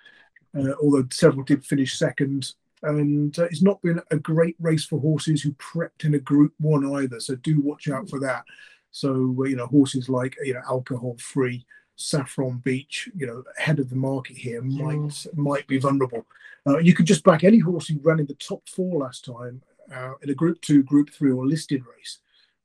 uh, 0.56 0.72
although 0.82 1.06
several 1.10 1.44
did 1.44 1.64
finish 1.64 1.98
second. 1.98 2.52
And 2.82 3.36
uh, 3.38 3.44
it's 3.44 3.62
not 3.62 3.82
been 3.82 4.00
a 4.10 4.18
great 4.18 4.56
race 4.60 4.84
for 4.84 5.00
horses 5.00 5.42
who 5.42 5.52
prepped 5.52 6.04
in 6.04 6.14
a 6.14 6.18
group 6.18 6.52
one 6.58 6.84
either. 6.96 7.20
So 7.20 7.36
do 7.36 7.60
watch 7.60 7.88
out 7.88 8.08
for 8.08 8.20
that. 8.20 8.44
So, 8.90 9.36
uh, 9.40 9.44
you 9.44 9.56
know, 9.56 9.66
horses 9.66 10.08
like, 10.08 10.36
you 10.44 10.54
know, 10.54 10.62
alcohol 10.68 11.16
free, 11.18 11.64
Saffron 11.96 12.58
Beach, 12.58 13.08
you 13.16 13.26
know, 13.26 13.42
ahead 13.58 13.78
of 13.78 13.88
the 13.88 13.96
market 13.96 14.36
here 14.36 14.62
might 14.62 14.96
mm. 14.96 15.36
might 15.36 15.66
be 15.66 15.78
vulnerable. 15.78 16.26
Uh, 16.66 16.78
you 16.78 16.94
could 16.94 17.06
just 17.06 17.24
back 17.24 17.44
any 17.44 17.58
horse 17.58 17.88
who 17.88 17.98
ran 18.02 18.20
in 18.20 18.26
the 18.26 18.34
top 18.34 18.68
four 18.68 19.00
last 19.00 19.24
time 19.24 19.62
uh, 19.94 20.12
in 20.22 20.30
a 20.30 20.34
Group 20.34 20.60
Two, 20.60 20.82
Group 20.82 21.10
Three, 21.10 21.32
or 21.32 21.46
listed 21.46 21.82
race. 21.86 22.18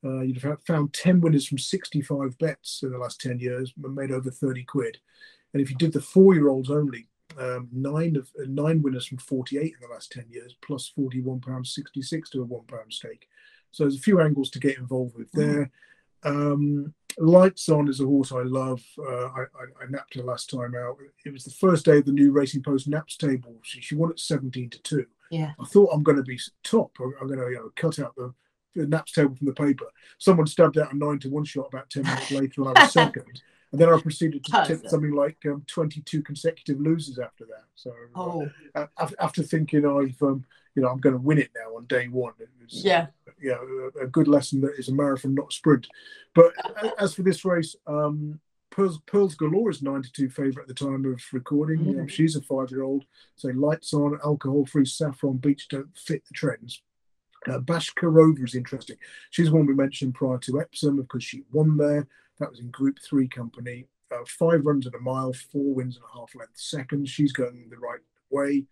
Uh, 0.08 0.22
you'd 0.22 0.42
have 0.42 0.62
found 0.64 0.94
10 0.94 1.22
winners 1.22 1.48
from 1.48 1.58
65 1.58 2.38
bets 2.38 2.82
in 2.84 2.92
the 2.92 2.98
last 2.98 3.20
10 3.20 3.40
years, 3.40 3.74
and 3.84 3.96
made 3.96 4.12
over 4.12 4.32
30 4.32 4.64
quid. 4.64 4.98
And 5.54 5.62
if 5.62 5.70
you 5.70 5.76
did 5.76 5.94
the 5.94 6.02
four 6.02 6.34
year 6.34 6.50
olds 6.50 6.70
only, 6.70 7.08
um, 7.38 7.68
nine 7.72 8.16
of 8.16 8.30
uh, 8.40 8.46
nine 8.48 8.82
winners 8.82 9.06
from 9.06 9.18
48 9.18 9.62
in 9.62 9.72
the 9.82 9.94
last 9.94 10.12
10 10.12 10.26
years, 10.30 10.56
plus 10.62 10.88
41 10.88 11.42
pounds 11.42 11.74
66 11.74 12.30
to 12.32 12.42
a 12.42 12.46
one 12.46 12.66
pound 12.66 12.92
stake. 12.94 13.28
So 13.72 13.84
there's 13.84 13.98
a 13.98 14.02
few 14.02 14.22
angles 14.22 14.50
to 14.52 14.60
get 14.60 14.78
involved 14.78 15.16
with 15.18 15.32
there. 15.34 15.72
Mm. 16.24 16.54
Um, 16.54 16.94
Lights 17.20 17.68
On 17.70 17.88
is 17.88 18.00
a 18.00 18.06
horse 18.06 18.32
I 18.32 18.44
love. 18.44 18.82
Uh, 18.98 19.26
I, 19.26 19.42
I, 19.42 19.84
I, 19.84 19.90
napped 19.90 20.16
her 20.16 20.24
last 20.24 20.52
time 20.52 20.76
out. 20.76 20.98
It 21.26 21.34
was 21.34 21.44
the 21.44 21.52
first 21.52 21.86
day 21.86 21.98
of 21.98 22.06
the 22.06 22.12
new 22.12 22.32
Racing 22.32 22.62
Post 22.62 22.88
naps 22.88 23.18
table. 23.18 23.56
She, 23.64 23.82
she 23.82 23.96
won 23.96 24.12
at 24.12 24.20
17 24.20 24.70
to 24.70 24.82
2. 24.84 25.06
Yeah. 25.32 25.54
I 25.60 25.66
thought 25.66 25.90
I'm 25.92 26.04
going 26.04 26.18
to 26.18 26.24
be 26.24 26.40
top. 26.64 26.92
I'm 27.00 27.28
going 27.28 27.40
to 27.40 27.50
you 27.50 27.56
know, 27.56 27.72
cut 27.76 27.98
out 28.00 28.16
the 28.16 28.34
the 28.78 28.88
naps 28.88 29.12
table 29.12 29.36
from 29.36 29.48
the 29.48 29.54
paper. 29.54 29.86
Someone 30.18 30.48
stabbed 30.48 30.78
out 30.78 30.94
a 30.94 30.98
nine 30.98 31.20
to 31.20 31.30
one 31.30 31.44
shot 31.44 31.68
about 31.68 31.90
10 31.90 32.04
minutes 32.04 32.32
later, 32.32 32.62
and 32.62 32.78
I 32.78 32.84
was 32.84 32.94
second. 32.94 33.42
And 33.74 33.82
then 33.82 33.94
I 33.94 34.00
proceeded 34.00 34.46
to 34.46 34.64
tip 34.66 34.88
something 34.88 35.12
like 35.12 35.38
um, 35.46 35.62
22 35.68 36.22
consecutive 36.22 36.80
losers 36.80 37.20
after 37.20 37.46
that. 37.48 37.66
So 37.76 37.92
uh, 38.16 38.20
oh. 38.20 38.50
uh, 38.74 39.10
after 39.20 39.44
thinking 39.44 39.86
I've, 39.86 40.22
um, 40.22 40.46
you 40.74 40.82
know, 40.82 40.88
I'm 40.88 41.00
going 41.00 41.16
to 41.16 41.22
win 41.22 41.38
it 41.38 41.50
now 41.54 41.76
on 41.76 41.86
day 41.86 42.08
one, 42.08 42.32
it 42.40 42.48
was, 42.62 42.86
yeah, 42.86 43.08
uh, 43.28 43.32
yeah, 43.42 43.58
a, 44.00 44.06
a, 44.06 44.08
good 44.08 44.30
lesson 44.30 44.62
that 44.62 44.76
is 44.78 44.88
a 44.88 44.94
marathon, 44.94 45.36
not 45.36 45.50
a 45.50 45.54
sprint. 45.54 45.86
But 46.34 46.54
as 46.98 47.14
for 47.14 47.24
this 47.24 47.44
race, 47.44 47.76
um, 47.88 48.40
Pearls, 48.70 49.00
Pearls 49.06 49.36
Galore 49.36 49.72
is 49.72 49.82
92 49.82 50.30
favourite 50.30 50.60
at 50.62 50.68
the 50.68 50.86
time 50.86 51.04
of 51.06 51.22
recording. 51.34 51.80
Mm. 51.80 52.02
Um, 52.02 52.08
she's 52.08 52.36
a 52.36 52.42
five 52.42 52.70
year 52.72 52.84
old. 52.84 53.06
So 53.36 53.50
lights 53.50 53.94
on, 53.94 54.20
alcohol 54.24 54.66
free, 54.66 54.86
saffron 54.86 55.38
beach 55.38 55.68
don't 55.68 55.98
fit 55.98 56.24
the 56.28 56.34
trends. 56.34 56.82
Uh, 57.48 57.60
Bashkirova 57.60 58.44
is 58.44 58.56
interesting. 58.56 58.98
She's 59.30 59.52
one 59.52 59.66
we 59.66 59.74
mentioned 59.74 60.16
prior 60.16 60.38
to 60.40 60.60
Epsom 60.60 60.98
because 60.98 61.24
she 61.24 61.44
won 61.52 61.78
there. 61.78 62.08
That 62.40 62.50
was 62.50 62.60
in 62.60 62.70
Group 62.70 63.00
Three 63.02 63.28
company. 63.28 63.88
Uh, 64.12 64.24
five 64.28 64.66
runs 64.66 64.88
at 64.88 64.96
a 64.96 65.00
mile, 65.00 65.34
four 65.34 65.74
wins 65.74 65.96
and 65.96 66.06
a 66.06 66.18
half 66.18 66.34
length 66.36 66.58
second. 66.58 67.08
She's 67.08 67.34
going 67.34 67.68
the 67.70 67.78
right 67.78 68.00
way. 68.30 68.66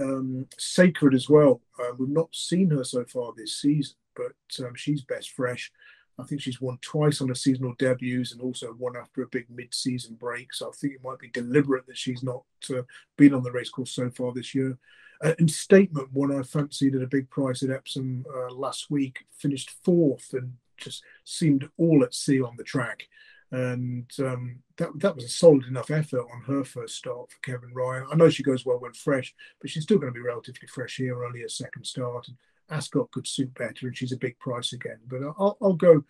Um, 0.00 0.46
Sacred 0.58 1.14
as 1.14 1.28
well. 1.28 1.60
Uh, 1.78 1.92
we've 1.98 2.08
not 2.08 2.34
seen 2.34 2.70
her 2.70 2.84
so 2.84 3.04
far 3.04 3.32
this 3.36 3.60
season, 3.60 3.96
but 4.16 4.64
um, 4.64 4.74
she's 4.74 5.02
best 5.02 5.30
fresh. 5.30 5.70
I 6.18 6.22
think 6.22 6.40
she's 6.40 6.60
won 6.60 6.78
twice 6.80 7.20
on 7.20 7.28
her 7.28 7.34
seasonal 7.34 7.74
debuts 7.78 8.32
and 8.32 8.40
also 8.40 8.74
won 8.78 8.96
after 8.96 9.22
a 9.22 9.28
big 9.28 9.46
mid-season 9.50 10.14
break. 10.14 10.52
So 10.52 10.68
I 10.68 10.72
think 10.72 10.94
it 10.94 11.04
might 11.04 11.18
be 11.18 11.28
deliberate 11.28 11.86
that 11.86 11.98
she's 11.98 12.22
not 12.22 12.44
uh, 12.70 12.82
been 13.16 13.34
on 13.34 13.42
the 13.42 13.52
racecourse 13.52 13.90
so 13.90 14.10
far 14.10 14.32
this 14.32 14.54
year. 14.54 14.78
Uh, 15.22 15.34
and 15.38 15.50
Statement, 15.50 16.12
one 16.12 16.36
I 16.36 16.42
fancied 16.42 16.94
at 16.94 17.02
a 17.02 17.06
big 17.06 17.30
price 17.30 17.62
at 17.62 17.70
Epsom 17.70 18.24
uh, 18.34 18.52
last 18.52 18.90
week, 18.90 19.24
finished 19.32 19.70
fourth 19.82 20.32
and 20.32 20.54
just 20.76 21.02
seemed 21.24 21.68
all 21.78 22.02
at 22.04 22.14
sea 22.14 22.40
on 22.42 22.56
the 22.56 22.64
track. 22.64 23.08
And 23.50 24.10
um, 24.18 24.56
that 24.78 24.90
that 24.98 25.14
was 25.14 25.24
a 25.24 25.28
solid 25.28 25.66
enough 25.66 25.90
effort 25.90 26.26
on 26.32 26.42
her 26.46 26.64
first 26.64 26.96
start 26.96 27.30
for 27.30 27.38
Kevin 27.42 27.72
Ryan. 27.72 28.06
I 28.10 28.16
know 28.16 28.28
she 28.28 28.42
goes 28.42 28.66
well 28.66 28.80
when 28.80 28.92
fresh, 28.92 29.32
but 29.60 29.70
she's 29.70 29.84
still 29.84 29.98
going 29.98 30.12
to 30.12 30.18
be 30.18 30.24
relatively 30.24 30.66
fresh 30.66 30.96
here, 30.96 31.24
only 31.24 31.42
a 31.42 31.48
second 31.48 31.86
start. 31.86 32.26
And 32.26 32.36
Ascot 32.70 33.10
could 33.10 33.26
suit 33.26 33.54
better, 33.54 33.86
and 33.86 33.96
she's 33.96 34.12
a 34.12 34.16
big 34.16 34.38
price 34.38 34.72
again. 34.72 34.98
But 35.06 35.22
I'll, 35.22 35.56
I'll 35.60 35.74
go. 35.74 36.04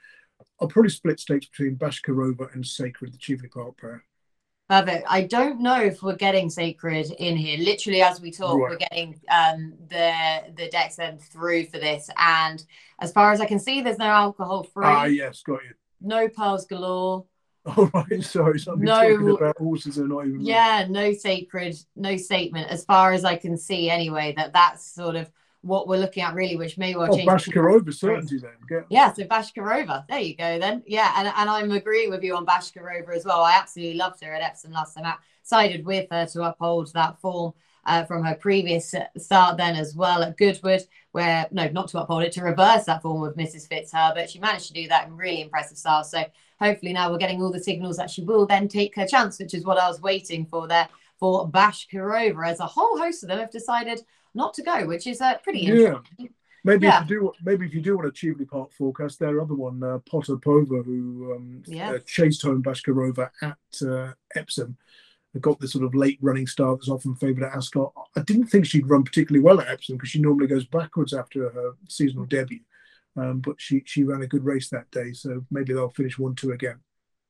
I'll 0.60 0.68
probably 0.68 0.90
split 0.90 1.20
stakes 1.20 1.46
between 1.46 1.76
Bashkirova 1.76 2.52
and 2.54 2.66
Sacred, 2.66 3.12
the 3.12 3.18
Cheveley 3.18 3.48
Park 3.48 3.78
pair. 3.78 4.04
Perfect. 4.68 5.06
I 5.08 5.22
don't 5.22 5.60
know 5.60 5.80
if 5.80 6.02
we're 6.02 6.16
getting 6.16 6.48
sacred 6.48 7.10
in 7.18 7.36
here. 7.36 7.58
Literally, 7.58 8.00
as 8.00 8.20
we 8.20 8.30
talk, 8.30 8.58
right. 8.58 8.70
we're 8.70 8.76
getting 8.76 9.20
um, 9.30 9.74
the 9.88 10.12
the 10.56 10.68
decks 10.68 10.96
then 10.96 11.18
through 11.18 11.66
for 11.66 11.78
this. 11.78 12.08
And 12.16 12.64
as 12.98 13.12
far 13.12 13.32
as 13.32 13.40
I 13.40 13.46
can 13.46 13.58
see, 13.58 13.82
there's 13.82 13.98
no 13.98 14.06
alcohol 14.06 14.62
free. 14.62 14.86
Ah, 14.86 15.04
yes, 15.04 15.42
got 15.42 15.62
you. 15.64 15.74
No 16.00 16.28
pearls 16.28 16.66
galore. 16.66 17.26
Oh 17.66 17.90
right, 17.94 18.22
sorry. 18.22 18.58
So 18.58 18.74
no, 18.74 19.16
talking 19.16 19.30
about 19.30 19.56
horses 19.56 19.98
are 19.98 20.06
not 20.06 20.26
even. 20.26 20.42
Yeah, 20.42 20.86
no 20.86 21.14
sacred, 21.14 21.74
no 21.96 22.18
statement. 22.18 22.70
As 22.70 22.84
far 22.84 23.14
as 23.14 23.24
I 23.24 23.36
can 23.36 23.56
see, 23.56 23.88
anyway, 23.88 24.34
that 24.36 24.52
that's 24.52 24.84
sort 24.84 25.16
of 25.16 25.30
what 25.64 25.88
we're 25.88 25.98
looking 25.98 26.22
at 26.22 26.34
really, 26.34 26.56
which 26.56 26.76
may 26.76 26.94
well 26.94 27.08
oh, 27.10 27.16
change. 27.16 27.28
Bashkirova 27.28 27.92
certainty 27.92 28.38
then. 28.38 28.52
Yeah. 28.70 28.80
yeah, 28.90 29.12
so 29.12 29.24
Bashkirova. 29.24 30.06
There 30.08 30.20
you 30.20 30.36
go 30.36 30.58
then. 30.58 30.82
Yeah, 30.86 31.12
and, 31.16 31.28
and 31.28 31.50
I'm 31.50 31.70
agreeing 31.72 32.10
with 32.10 32.22
you 32.22 32.36
on 32.36 32.44
Bashkirova 32.44 33.14
as 33.14 33.24
well. 33.24 33.42
I 33.42 33.56
absolutely 33.56 33.96
loved 33.96 34.22
her 34.22 34.32
at 34.32 34.42
Epsom 34.42 34.72
last 34.72 34.94
time 34.94 35.04
out. 35.04 35.18
Sided 35.42 35.84
with 35.84 36.06
her 36.10 36.26
to 36.26 36.42
uphold 36.44 36.92
that 36.92 37.20
form 37.20 37.52
uh, 37.86 38.04
from 38.04 38.24
her 38.24 38.34
previous 38.34 38.94
start 39.16 39.56
then 39.56 39.76
as 39.76 39.94
well 39.94 40.22
at 40.22 40.36
Goodwood, 40.36 40.82
where, 41.12 41.46
no, 41.50 41.68
not 41.68 41.88
to 41.88 42.00
uphold 42.00 42.22
it, 42.22 42.32
to 42.32 42.42
reverse 42.42 42.84
that 42.84 43.02
form 43.02 43.20
with 43.20 43.36
Mrs. 43.36 43.68
Fitzherbert. 43.68 44.30
She 44.30 44.38
managed 44.38 44.68
to 44.68 44.72
do 44.72 44.88
that 44.88 45.06
in 45.06 45.16
really 45.16 45.42
impressive 45.42 45.78
style. 45.78 46.04
So 46.04 46.24
hopefully 46.60 46.92
now 46.92 47.10
we're 47.10 47.18
getting 47.18 47.42
all 47.42 47.52
the 47.52 47.62
signals 47.62 47.96
that 47.96 48.10
she 48.10 48.22
will 48.22 48.46
then 48.46 48.68
take 48.68 48.94
her 48.96 49.06
chance, 49.06 49.38
which 49.38 49.54
is 49.54 49.64
what 49.64 49.78
I 49.78 49.88
was 49.88 50.00
waiting 50.00 50.46
for 50.46 50.66
there 50.66 50.88
for 51.18 51.48
Bashkirova, 51.48 52.48
as 52.48 52.60
a 52.60 52.66
whole 52.66 52.98
host 52.98 53.22
of 53.22 53.28
them 53.28 53.38
have 53.38 53.50
decided 53.50 54.00
not 54.34 54.54
to 54.54 54.62
go, 54.62 54.86
which 54.86 55.06
is 55.06 55.20
uh, 55.20 55.38
pretty 55.38 55.60
yeah. 55.60 55.98
Maybe 56.66 56.86
yeah. 56.86 57.02
if 57.02 57.10
you 57.10 57.20
do, 57.20 57.32
maybe 57.44 57.66
if 57.66 57.74
you 57.74 57.82
do 57.82 57.96
want 57.96 58.08
a 58.08 58.10
Cheveley 58.10 58.46
Park 58.46 58.72
forecast, 58.72 59.18
their 59.18 59.38
other 59.40 59.54
one, 59.54 59.82
uh, 59.82 59.98
Potapova, 60.10 60.82
who 60.82 61.34
um, 61.36 61.62
yeah. 61.66 61.92
uh, 61.92 61.98
chased 62.06 62.40
home 62.40 62.62
Bashkirova 62.62 63.30
at 63.42 63.86
uh, 63.86 64.12
Epsom, 64.34 64.78
got 65.40 65.60
the 65.60 65.68
sort 65.68 65.84
of 65.84 65.94
late 65.94 66.18
running 66.22 66.46
start 66.46 66.78
that's 66.78 66.88
often 66.88 67.14
favoured 67.16 67.44
at 67.44 67.54
Ascot. 67.54 67.92
I 68.16 68.22
didn't 68.22 68.46
think 68.46 68.64
she'd 68.64 68.88
run 68.88 69.02
particularly 69.02 69.44
well 69.44 69.60
at 69.60 69.68
Epsom 69.68 69.96
because 69.96 70.08
she 70.08 70.20
normally 70.20 70.46
goes 70.46 70.64
backwards 70.64 71.12
after 71.12 71.50
her 71.50 71.72
seasonal 71.88 72.24
debut, 72.24 72.60
um, 73.16 73.40
but 73.40 73.56
she 73.58 73.82
she 73.84 74.04
ran 74.04 74.22
a 74.22 74.26
good 74.26 74.44
race 74.44 74.70
that 74.70 74.90
day, 74.90 75.12
so 75.12 75.44
maybe 75.50 75.74
they'll 75.74 75.90
finish 75.90 76.18
one 76.18 76.34
two 76.34 76.52
again. 76.52 76.80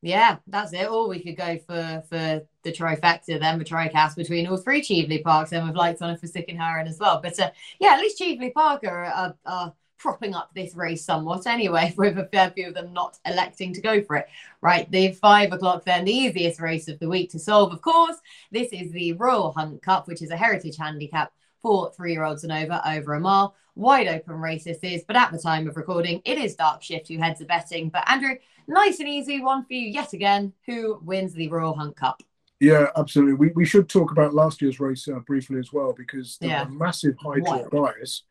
Yeah, 0.04 0.36
that's 0.46 0.74
it. 0.74 0.90
Or 0.90 1.08
we 1.08 1.22
could 1.22 1.36
go 1.36 1.56
for 1.66 2.04
for 2.10 2.42
the 2.62 2.72
trifecta 2.72 3.40
then, 3.40 3.58
the 3.58 3.64
tricast 3.64 4.16
between 4.16 4.46
all 4.46 4.58
three 4.58 4.82
Cheveley 4.82 5.22
Parks, 5.22 5.52
and 5.52 5.66
with 5.66 5.76
lights 5.76 6.02
on 6.02 6.10
it 6.10 6.20
for 6.20 6.26
sticking 6.26 6.58
her 6.58 6.78
in 6.78 6.86
as 6.86 6.98
well. 6.98 7.20
But 7.22 7.40
uh, 7.40 7.50
yeah, 7.80 7.94
at 7.94 8.00
least 8.00 8.18
Cheveley 8.18 8.50
Park 8.50 8.84
are, 8.84 9.04
are, 9.06 9.34
are, 9.46 9.72
propping 9.96 10.34
up 10.34 10.50
this 10.54 10.74
race 10.74 11.02
somewhat 11.02 11.46
anyway, 11.46 11.94
with 11.96 12.18
a 12.18 12.26
fair 12.26 12.50
few 12.50 12.68
of 12.68 12.74
them 12.74 12.92
not 12.92 13.16
electing 13.24 13.72
to 13.72 13.80
go 13.80 14.02
for 14.02 14.16
it. 14.16 14.28
Right, 14.60 14.90
the 14.90 15.12
five 15.12 15.54
o'clock 15.54 15.84
then, 15.86 16.04
the 16.04 16.12
easiest 16.12 16.60
race 16.60 16.86
of 16.88 16.98
the 16.98 17.08
week 17.08 17.30
to 17.30 17.38
solve, 17.38 17.72
of 17.72 17.80
course. 17.80 18.16
This 18.52 18.68
is 18.72 18.92
the 18.92 19.14
Royal 19.14 19.52
Hunt 19.52 19.80
Cup, 19.80 20.06
which 20.06 20.20
is 20.20 20.30
a 20.30 20.36
heritage 20.36 20.76
handicap 20.76 21.32
for 21.62 21.90
three 21.92 22.12
year 22.12 22.24
olds 22.24 22.44
and 22.44 22.52
over, 22.52 22.82
over 22.86 23.14
a 23.14 23.20
mile. 23.20 23.54
Wide 23.74 24.06
open 24.06 24.34
race 24.34 24.64
this 24.64 24.80
is, 24.82 25.02
but 25.06 25.16
at 25.16 25.32
the 25.32 25.38
time 25.38 25.66
of 25.66 25.78
recording, 25.78 26.20
it 26.26 26.36
is 26.36 26.54
Dark 26.54 26.82
Shift 26.82 27.08
who 27.08 27.16
heads 27.16 27.38
the 27.38 27.46
betting. 27.46 27.88
But 27.88 28.08
Andrew, 28.08 28.36
nice 28.66 29.00
and 29.00 29.08
easy 29.08 29.40
one 29.40 29.64
for 29.64 29.72
you 29.72 29.88
yet 29.88 30.12
again. 30.12 30.52
Who 30.66 31.00
wins 31.02 31.34
the 31.34 31.48
Royal 31.48 31.74
Hunt 31.74 31.96
Cup? 31.96 32.22
Yeah, 32.60 32.86
absolutely. 32.96 33.34
We, 33.34 33.48
we 33.54 33.64
should 33.64 33.88
talk 33.88 34.10
about 34.10 34.34
last 34.34 34.62
year's 34.62 34.80
race 34.80 35.06
uh, 35.08 35.18
briefly 35.20 35.58
as 35.58 35.72
well 35.72 35.92
because 35.92 36.38
there 36.40 36.50
yeah. 36.50 36.64
massive 36.64 37.16
high 37.18 37.40
draw 37.40 37.68
bias, 37.68 38.22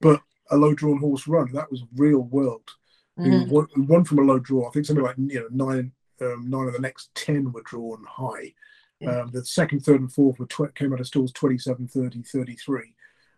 but 0.00 0.20
a 0.50 0.56
low 0.56 0.74
drawn 0.74 0.98
horse 0.98 1.26
run. 1.26 1.52
That 1.52 1.70
was 1.70 1.82
real 1.96 2.20
world. 2.20 2.70
Mm-hmm. 3.18 3.50
Won, 3.50 3.68
won, 3.76 4.04
from 4.04 4.20
a 4.20 4.22
low 4.22 4.38
draw. 4.38 4.68
I 4.68 4.70
think 4.70 4.86
something 4.86 5.04
like 5.04 5.16
you 5.18 5.40
know 5.40 5.48
nine 5.50 5.92
um, 6.20 6.48
nine 6.48 6.68
of 6.68 6.72
the 6.72 6.80
next 6.80 7.14
ten 7.14 7.52
were 7.52 7.62
drawn 7.62 8.04
high. 8.08 8.54
Yeah. 9.00 9.22
Um, 9.22 9.30
the 9.32 9.44
second, 9.44 9.80
third, 9.80 10.00
and 10.00 10.12
fourth 10.12 10.38
were 10.38 10.46
tw- 10.46 10.74
came 10.76 10.92
out 10.92 11.00
of 11.00 11.06
stalls 11.08 11.32
27, 11.32 11.88
30, 11.88 12.22
33. 12.22 12.94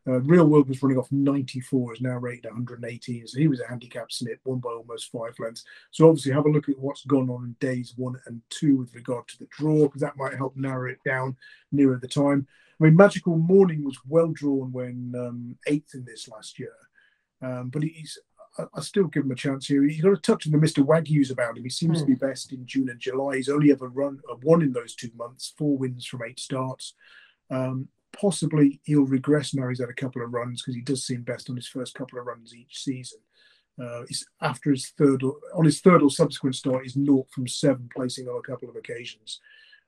Uh, 0.06 0.20
Real 0.20 0.46
World 0.46 0.68
was 0.68 0.82
running 0.82 0.98
off 0.98 1.10
94, 1.10 1.94
is 1.94 2.00
now 2.00 2.18
rated 2.18 2.44
118. 2.44 3.26
So 3.26 3.38
he 3.38 3.48
was 3.48 3.60
a 3.60 3.66
handicap 3.66 4.12
snip, 4.12 4.38
won 4.44 4.58
by 4.58 4.70
almost 4.70 5.10
five 5.10 5.34
lengths. 5.38 5.64
So 5.92 6.08
obviously, 6.08 6.32
have 6.32 6.44
a 6.44 6.50
look 6.50 6.68
at 6.68 6.78
what's 6.78 7.04
gone 7.06 7.30
on 7.30 7.44
in 7.44 7.56
days 7.58 7.94
one 7.96 8.20
and 8.26 8.42
two 8.50 8.76
with 8.76 8.94
regard 8.94 9.26
to 9.28 9.38
the 9.38 9.48
draw, 9.50 9.84
because 9.84 10.02
that 10.02 10.16
might 10.16 10.34
help 10.34 10.56
narrow 10.56 10.90
it 10.90 10.98
down 11.04 11.36
nearer 11.72 11.98
the 12.00 12.08
time. 12.08 12.46
I 12.80 12.84
mean, 12.84 12.96
Magical 12.96 13.36
Morning 13.36 13.84
was 13.84 13.98
well 14.06 14.28
drawn 14.28 14.72
when 14.72 15.14
um, 15.16 15.56
eighth 15.66 15.94
in 15.94 16.04
this 16.04 16.28
last 16.28 16.58
year, 16.58 16.74
um, 17.42 17.70
but 17.70 17.82
he's. 17.82 18.18
I, 18.56 18.64
I 18.74 18.80
still 18.82 19.08
give 19.08 19.24
him 19.24 19.32
a 19.32 19.36
chance 19.36 19.66
here. 19.66 19.82
He's 19.82 20.00
got 20.00 20.12
a 20.12 20.16
touch 20.16 20.46
of 20.46 20.52
the 20.52 20.58
Mr. 20.58 20.84
Wagyu's 20.84 21.32
about 21.32 21.56
him. 21.56 21.64
He 21.64 21.70
seems 21.70 21.98
mm. 21.98 22.00
to 22.02 22.06
be 22.06 22.12
hmm. 22.12 22.24
best 22.24 22.52
in 22.52 22.64
June 22.66 22.88
and 22.88 23.00
July. 23.00 23.34
He's 23.36 23.48
only 23.48 23.72
ever 23.72 23.88
run 23.88 24.20
uh, 24.30 24.36
one 24.42 24.62
in 24.62 24.72
those 24.72 24.94
two 24.94 25.10
months, 25.16 25.54
four 25.58 25.76
wins 25.76 26.06
from 26.06 26.22
eight 26.22 26.38
starts. 26.38 26.94
Um, 27.50 27.88
possibly 28.20 28.80
he'll 28.84 29.06
regress 29.06 29.54
now 29.54 29.68
he's 29.68 29.80
had 29.80 29.88
a 29.88 29.94
couple 29.94 30.22
of 30.22 30.32
runs 30.32 30.62
because 30.62 30.74
he 30.74 30.80
does 30.80 31.04
seem 31.04 31.22
best 31.22 31.50
on 31.50 31.56
his 31.56 31.68
first 31.68 31.94
couple 31.94 32.18
of 32.18 32.26
runs 32.26 32.54
each 32.54 32.82
season. 32.82 33.18
Uh, 33.82 34.02
after 34.40 34.70
his 34.70 34.90
third 34.96 35.22
or, 35.22 35.36
on 35.54 35.64
his 35.64 35.80
third 35.80 36.02
or 36.02 36.10
subsequent 36.10 36.54
start, 36.54 36.84
he's 36.84 36.96
naught 36.96 37.28
from 37.30 37.48
seven, 37.48 37.88
placing 37.94 38.28
on 38.28 38.38
a 38.38 38.48
couple 38.48 38.68
of 38.68 38.76
occasions. 38.76 39.40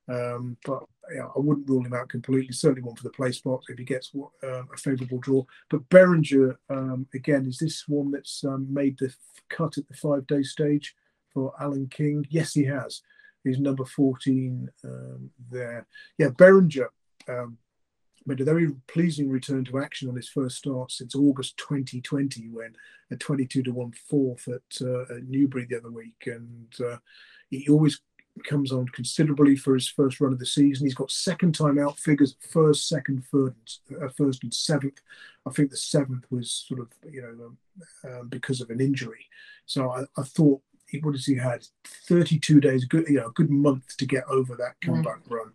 Um, 0.08 0.56
but 0.64 0.84
yeah, 1.14 1.26
I 1.26 1.38
wouldn't 1.38 1.68
rule 1.68 1.84
him 1.84 1.94
out 1.94 2.08
completely. 2.08 2.52
Certainly 2.52 2.82
one 2.82 2.96
for 2.96 3.02
the 3.02 3.10
play 3.10 3.32
spot 3.32 3.62
if 3.68 3.78
he 3.78 3.84
gets 3.84 4.12
uh, 4.42 4.62
a 4.62 4.76
favourable 4.76 5.18
draw. 5.18 5.44
But 5.70 5.88
Beringer, 5.88 6.58
um, 6.70 7.06
again, 7.14 7.46
is 7.46 7.58
this 7.58 7.84
one 7.88 8.10
that's 8.10 8.44
um, 8.44 8.72
made 8.72 8.98
the 8.98 9.14
cut 9.48 9.78
at 9.78 9.88
the 9.88 9.94
five 9.94 10.26
day 10.26 10.42
stage 10.42 10.94
for 11.32 11.52
Alan 11.60 11.88
King? 11.88 12.26
Yes, 12.28 12.54
he 12.54 12.64
has. 12.64 13.02
He's 13.44 13.60
number 13.60 13.84
14 13.84 14.68
um, 14.84 15.30
there. 15.50 15.86
Yeah, 16.18 16.30
Beringer. 16.30 16.90
Um, 17.28 17.58
made 18.26 18.40
a 18.40 18.44
very 18.44 18.72
pleasing 18.88 19.30
return 19.30 19.64
to 19.66 19.78
action 19.78 20.08
on 20.08 20.16
his 20.16 20.28
first 20.28 20.56
start 20.56 20.90
since 20.90 21.14
August 21.14 21.56
2020, 21.58 22.48
when 22.48 22.74
a 23.10 23.16
22 23.16 23.62
to 23.62 23.72
1 23.72 23.92
fourth 24.08 24.48
at, 24.48 24.86
uh, 24.86 25.02
at 25.02 25.28
Newbury 25.28 25.66
the 25.66 25.78
other 25.78 25.90
week. 25.90 26.26
And 26.26 26.74
uh, 26.84 26.96
he 27.50 27.68
always 27.68 28.00
comes 28.44 28.72
on 28.72 28.86
considerably 28.88 29.56
for 29.56 29.74
his 29.74 29.88
first 29.88 30.20
run 30.20 30.32
of 30.32 30.38
the 30.38 30.46
season. 30.46 30.86
He's 30.86 30.94
got 30.94 31.10
second 31.10 31.54
time 31.54 31.78
out 31.78 31.98
figures 31.98 32.36
first, 32.40 32.88
second, 32.88 33.24
third, 33.32 33.54
uh, 34.02 34.08
first, 34.16 34.42
and 34.42 34.52
seventh. 34.52 35.00
I 35.46 35.50
think 35.50 35.70
the 35.70 35.76
seventh 35.76 36.24
was 36.30 36.64
sort 36.66 36.80
of, 36.80 36.88
you 37.10 37.22
know, 37.22 37.46
um, 37.46 37.58
um, 38.04 38.28
because 38.28 38.60
of 38.60 38.70
an 38.70 38.80
injury. 38.80 39.26
So 39.64 39.90
I, 39.90 40.04
I 40.18 40.22
thought, 40.24 40.60
what 41.02 41.14
has 41.14 41.26
he 41.26 41.36
had? 41.36 41.66
32 42.08 42.60
days, 42.60 42.84
good, 42.84 43.08
you 43.08 43.16
know, 43.16 43.28
a 43.28 43.32
good 43.32 43.50
month 43.50 43.96
to 43.96 44.06
get 44.06 44.24
over 44.28 44.54
that 44.56 44.74
mm. 44.82 44.86
comeback 44.86 45.24
mm. 45.24 45.30
run. 45.30 45.52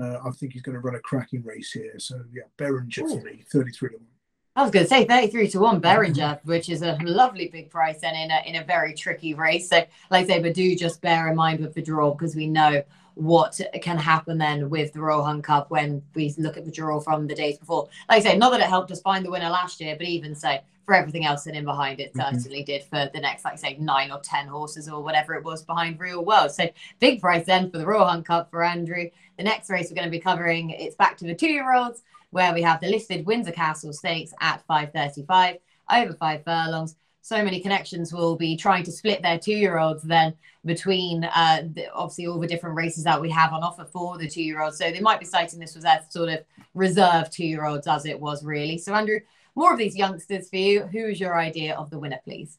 Uh, 0.00 0.18
I 0.24 0.30
think 0.30 0.54
he's 0.54 0.62
going 0.62 0.74
to 0.74 0.80
run 0.80 0.94
a 0.94 1.00
cracking 1.00 1.42
race 1.42 1.72
here. 1.72 1.98
So 1.98 2.22
yeah, 2.32 2.44
Beringer 2.56 3.08
for 3.08 3.20
me, 3.20 3.44
33 3.50 3.90
to 3.90 3.96
1. 3.96 4.06
I 4.54 4.62
was 4.62 4.70
going 4.70 4.84
to 4.84 4.88
say 4.88 5.06
33 5.06 5.48
to 5.48 5.60
1 5.60 5.80
Beringer, 5.80 6.40
which 6.44 6.68
is 6.68 6.82
a 6.82 6.98
lovely 7.02 7.48
big 7.48 7.70
price 7.70 8.00
and 8.02 8.16
in 8.16 8.30
a, 8.30 8.42
in 8.48 8.62
a 8.62 8.64
very 8.64 8.94
tricky 8.94 9.34
race. 9.34 9.68
So, 9.68 9.84
like 10.10 10.24
I 10.24 10.26
say, 10.26 10.42
but 10.42 10.54
do 10.54 10.76
just 10.76 11.00
bear 11.00 11.28
in 11.28 11.36
mind 11.36 11.60
with 11.60 11.74
the 11.74 11.82
draw 11.82 12.12
because 12.12 12.36
we 12.36 12.46
know 12.46 12.82
what 13.14 13.60
can 13.82 13.98
happen 13.98 14.38
then 14.38 14.70
with 14.70 14.92
the 14.92 15.00
Royal 15.00 15.24
Hunt 15.24 15.44
Cup 15.44 15.70
when 15.70 16.02
we 16.14 16.34
look 16.38 16.56
at 16.56 16.64
the 16.64 16.70
draw 16.70 17.00
from 17.00 17.26
the 17.26 17.34
days 17.34 17.58
before. 17.58 17.88
Like 18.08 18.18
I 18.18 18.30
say, 18.30 18.36
not 18.36 18.50
that 18.50 18.60
it 18.60 18.68
helped 18.68 18.90
us 18.90 19.00
find 19.00 19.24
the 19.24 19.30
winner 19.30 19.50
last 19.50 19.80
year, 19.80 19.96
but 19.96 20.06
even 20.06 20.34
so, 20.34 20.58
for 20.84 20.94
everything 20.94 21.24
else 21.24 21.46
and 21.46 21.56
in 21.56 21.64
behind 21.64 22.00
it, 22.00 22.12
mm-hmm. 22.12 22.36
certainly 22.36 22.64
did 22.64 22.82
for 22.84 23.08
the 23.12 23.20
next, 23.20 23.44
like 23.44 23.58
say, 23.58 23.76
nine 23.78 24.10
or 24.10 24.20
10 24.20 24.48
horses 24.48 24.88
or 24.88 25.02
whatever 25.02 25.34
it 25.34 25.44
was 25.44 25.62
behind 25.62 26.00
Real 26.00 26.24
World. 26.24 26.50
So 26.50 26.68
big 26.98 27.20
price 27.20 27.46
then 27.46 27.70
for 27.70 27.78
the 27.78 27.86
Royal 27.86 28.06
Hunt 28.06 28.26
Cup 28.26 28.50
for 28.50 28.64
Andrew. 28.64 29.08
The 29.36 29.44
next 29.44 29.70
race 29.70 29.90
we're 29.90 29.96
going 29.96 30.08
to 30.08 30.10
be 30.10 30.18
covering, 30.18 30.70
it's 30.70 30.96
back 30.96 31.16
to 31.18 31.24
the 31.24 31.34
two 31.34 31.48
year 31.50 31.72
olds 31.72 32.02
where 32.30 32.52
we 32.52 32.62
have 32.62 32.80
the 32.80 32.88
listed 32.88 33.26
Windsor 33.26 33.52
Castle 33.52 33.92
Stakes 33.92 34.32
at 34.40 34.64
535 34.66 35.58
over 35.92 36.14
five 36.14 36.44
furlongs 36.44 36.96
so 37.22 37.42
many 37.42 37.60
connections 37.60 38.12
will 38.12 38.36
be 38.36 38.56
trying 38.56 38.82
to 38.82 38.92
split 38.92 39.22
their 39.22 39.38
two-year-olds 39.38 40.02
then 40.02 40.34
between 40.64 41.22
uh, 41.24 41.62
the, 41.72 41.90
obviously 41.94 42.26
all 42.26 42.38
the 42.38 42.48
different 42.48 42.74
races 42.74 43.04
that 43.04 43.20
we 43.20 43.30
have 43.30 43.52
on 43.52 43.62
offer 43.62 43.84
for 43.84 44.18
the 44.18 44.28
two-year-olds. 44.28 44.76
So 44.76 44.90
they 44.90 45.00
might 45.00 45.20
be 45.20 45.26
citing 45.26 45.60
this 45.60 45.76
was 45.76 45.84
their 45.84 46.04
sort 46.10 46.30
of 46.30 46.40
reserve 46.74 47.30
two-year-olds 47.30 47.86
as 47.86 48.06
it 48.06 48.18
was 48.18 48.44
really. 48.44 48.76
So 48.76 48.92
Andrew, 48.92 49.20
more 49.54 49.72
of 49.72 49.78
these 49.78 49.96
youngsters 49.96 50.50
for 50.50 50.56
you. 50.56 50.82
Who 50.82 51.06
is 51.06 51.20
your 51.20 51.38
idea 51.38 51.76
of 51.76 51.90
the 51.90 51.98
winner, 51.98 52.18
please? 52.24 52.58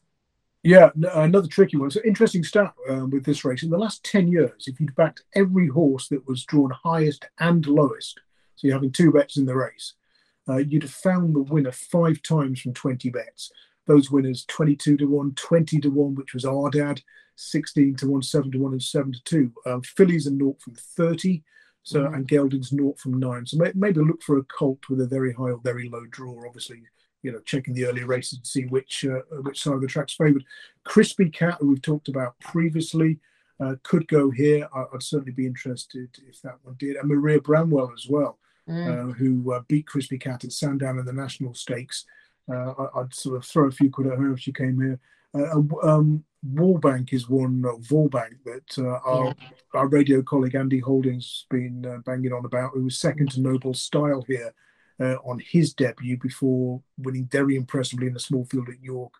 Yeah, 0.63 0.91
another 0.95 1.47
tricky 1.47 1.75
one. 1.75 1.91
So 1.91 1.99
interesting 2.05 2.45
stat 2.45 2.73
um, 2.89 3.09
with 3.09 3.25
this 3.25 3.43
race. 3.43 3.63
In 3.63 3.69
the 3.69 3.77
last 3.77 4.05
10 4.05 4.29
years, 4.29 4.63
if 4.67 4.79
you'd 4.79 4.95
backed 4.95 5.23
every 5.35 5.67
horse 5.67 6.07
that 6.07 6.25
was 6.25 6.45
drawn 6.45 6.71
highest 6.71 7.27
and 7.39 7.65
lowest, 7.67 8.21
so 8.55 8.67
you're 8.67 8.77
having 8.77 8.93
two 8.93 9.11
bets 9.11 9.35
in 9.35 9.45
the 9.45 9.55
race, 9.55 9.95
uh, 10.47 10.57
you'd 10.57 10.83
have 10.83 10.91
found 10.91 11.35
the 11.35 11.41
winner 11.41 11.71
five 11.73 12.21
times 12.21 12.61
from 12.61 12.73
20 12.73 13.09
bets 13.09 13.51
those 13.87 14.11
winners 14.11 14.45
22 14.45 14.97
to 14.97 15.05
1, 15.05 15.33
20 15.35 15.79
to 15.81 15.89
1, 15.89 16.15
which 16.15 16.33
was 16.33 16.45
Ardad, 16.45 17.01
16 17.35 17.95
to 17.95 18.07
1, 18.07 18.21
7 18.21 18.51
to 18.51 18.57
1, 18.57 18.71
and 18.73 18.83
7 18.83 19.13
to 19.13 19.23
2. 19.23 19.53
Um, 19.65 19.81
fillies 19.81 20.27
are 20.27 20.31
naught 20.31 20.61
from 20.61 20.75
30, 20.75 21.43
so 21.83 22.01
mm-hmm. 22.01 22.13
and 22.13 22.27
Gelding's 22.27 22.71
naught 22.71 22.99
from 22.99 23.19
9. 23.19 23.45
So 23.45 23.57
maybe 23.75 23.99
look 23.99 24.21
for 24.21 24.37
a 24.37 24.43
colt 24.43 24.79
with 24.89 25.01
a 25.01 25.07
very 25.07 25.33
high 25.33 25.51
or 25.51 25.59
very 25.63 25.89
low 25.89 26.05
draw, 26.09 26.45
obviously. 26.45 26.81
You 27.21 27.31
know, 27.31 27.39
checking 27.39 27.73
the 27.73 27.85
early 27.85 28.03
races 28.03 28.39
to 28.39 28.45
see 28.45 28.65
which 28.65 29.05
uh, 29.05 29.21
which 29.43 29.61
side 29.61 29.75
of 29.75 29.81
the 29.81 29.87
track's 29.87 30.13
favoured. 30.13 30.43
Crispy 30.83 31.29
Cat, 31.29 31.55
who 31.59 31.69
we've 31.69 31.81
talked 31.81 32.09
about 32.09 32.37
previously, 32.39 33.17
uh, 33.61 33.75
could 33.83 34.07
go 34.09 34.29
here. 34.29 34.67
I, 34.75 34.83
would 34.91 35.01
certainly 35.01 35.31
be 35.31 35.45
interested 35.45 36.09
if 36.27 36.41
that 36.41 36.57
one 36.63 36.75
did. 36.77 36.97
And 36.97 37.07
Maria 37.07 37.39
Branwell 37.39 37.93
as 37.93 38.07
well, 38.09 38.39
mm. 38.69 39.11
uh, 39.11 39.13
who 39.13 39.53
uh, 39.53 39.61
beat 39.69 39.87
Crispy 39.87 40.17
Cat 40.17 40.43
at 40.43 40.51
Sandown 40.51 40.99
in 40.99 41.05
the 41.05 41.13
national 41.13 41.53
stakes. 41.53 42.05
Uh, 42.51 42.87
I, 42.95 42.99
would 42.99 43.13
sort 43.13 43.37
of 43.37 43.45
throw 43.45 43.67
a 43.67 43.71
few 43.71 43.89
quid 43.89 44.07
at 44.07 44.17
her 44.17 44.33
if 44.33 44.39
she 44.39 44.51
came 44.51 44.79
here. 44.79 44.99
Uh, 45.35 45.61
um, 45.81 46.23
Wallbank 46.53 47.13
is 47.13 47.29
one, 47.29 47.63
uh, 47.65 47.77
Wallbank, 47.89 48.43
that 48.45 48.77
uh, 48.77 48.99
our, 49.05 49.27
yeah. 49.27 49.49
our 49.73 49.87
radio 49.87 50.21
colleague 50.21 50.55
Andy 50.55 50.79
Holding's 50.79 51.45
been 51.49 51.85
uh, 51.85 51.99
banging 52.05 52.33
on 52.33 52.45
about, 52.45 52.71
who 52.73 52.83
was 52.83 52.97
second 52.97 53.31
to 53.31 53.41
Noble 53.41 53.73
Style 53.73 54.23
here 54.27 54.53
uh, 54.99 55.15
on 55.25 55.39
his 55.39 55.73
debut 55.73 56.17
before 56.17 56.81
winning 56.97 57.27
very 57.31 57.55
impressively 57.55 58.07
in 58.07 58.15
a 58.15 58.19
small 58.19 58.45
field 58.45 58.69
at 58.69 58.83
York 58.83 59.13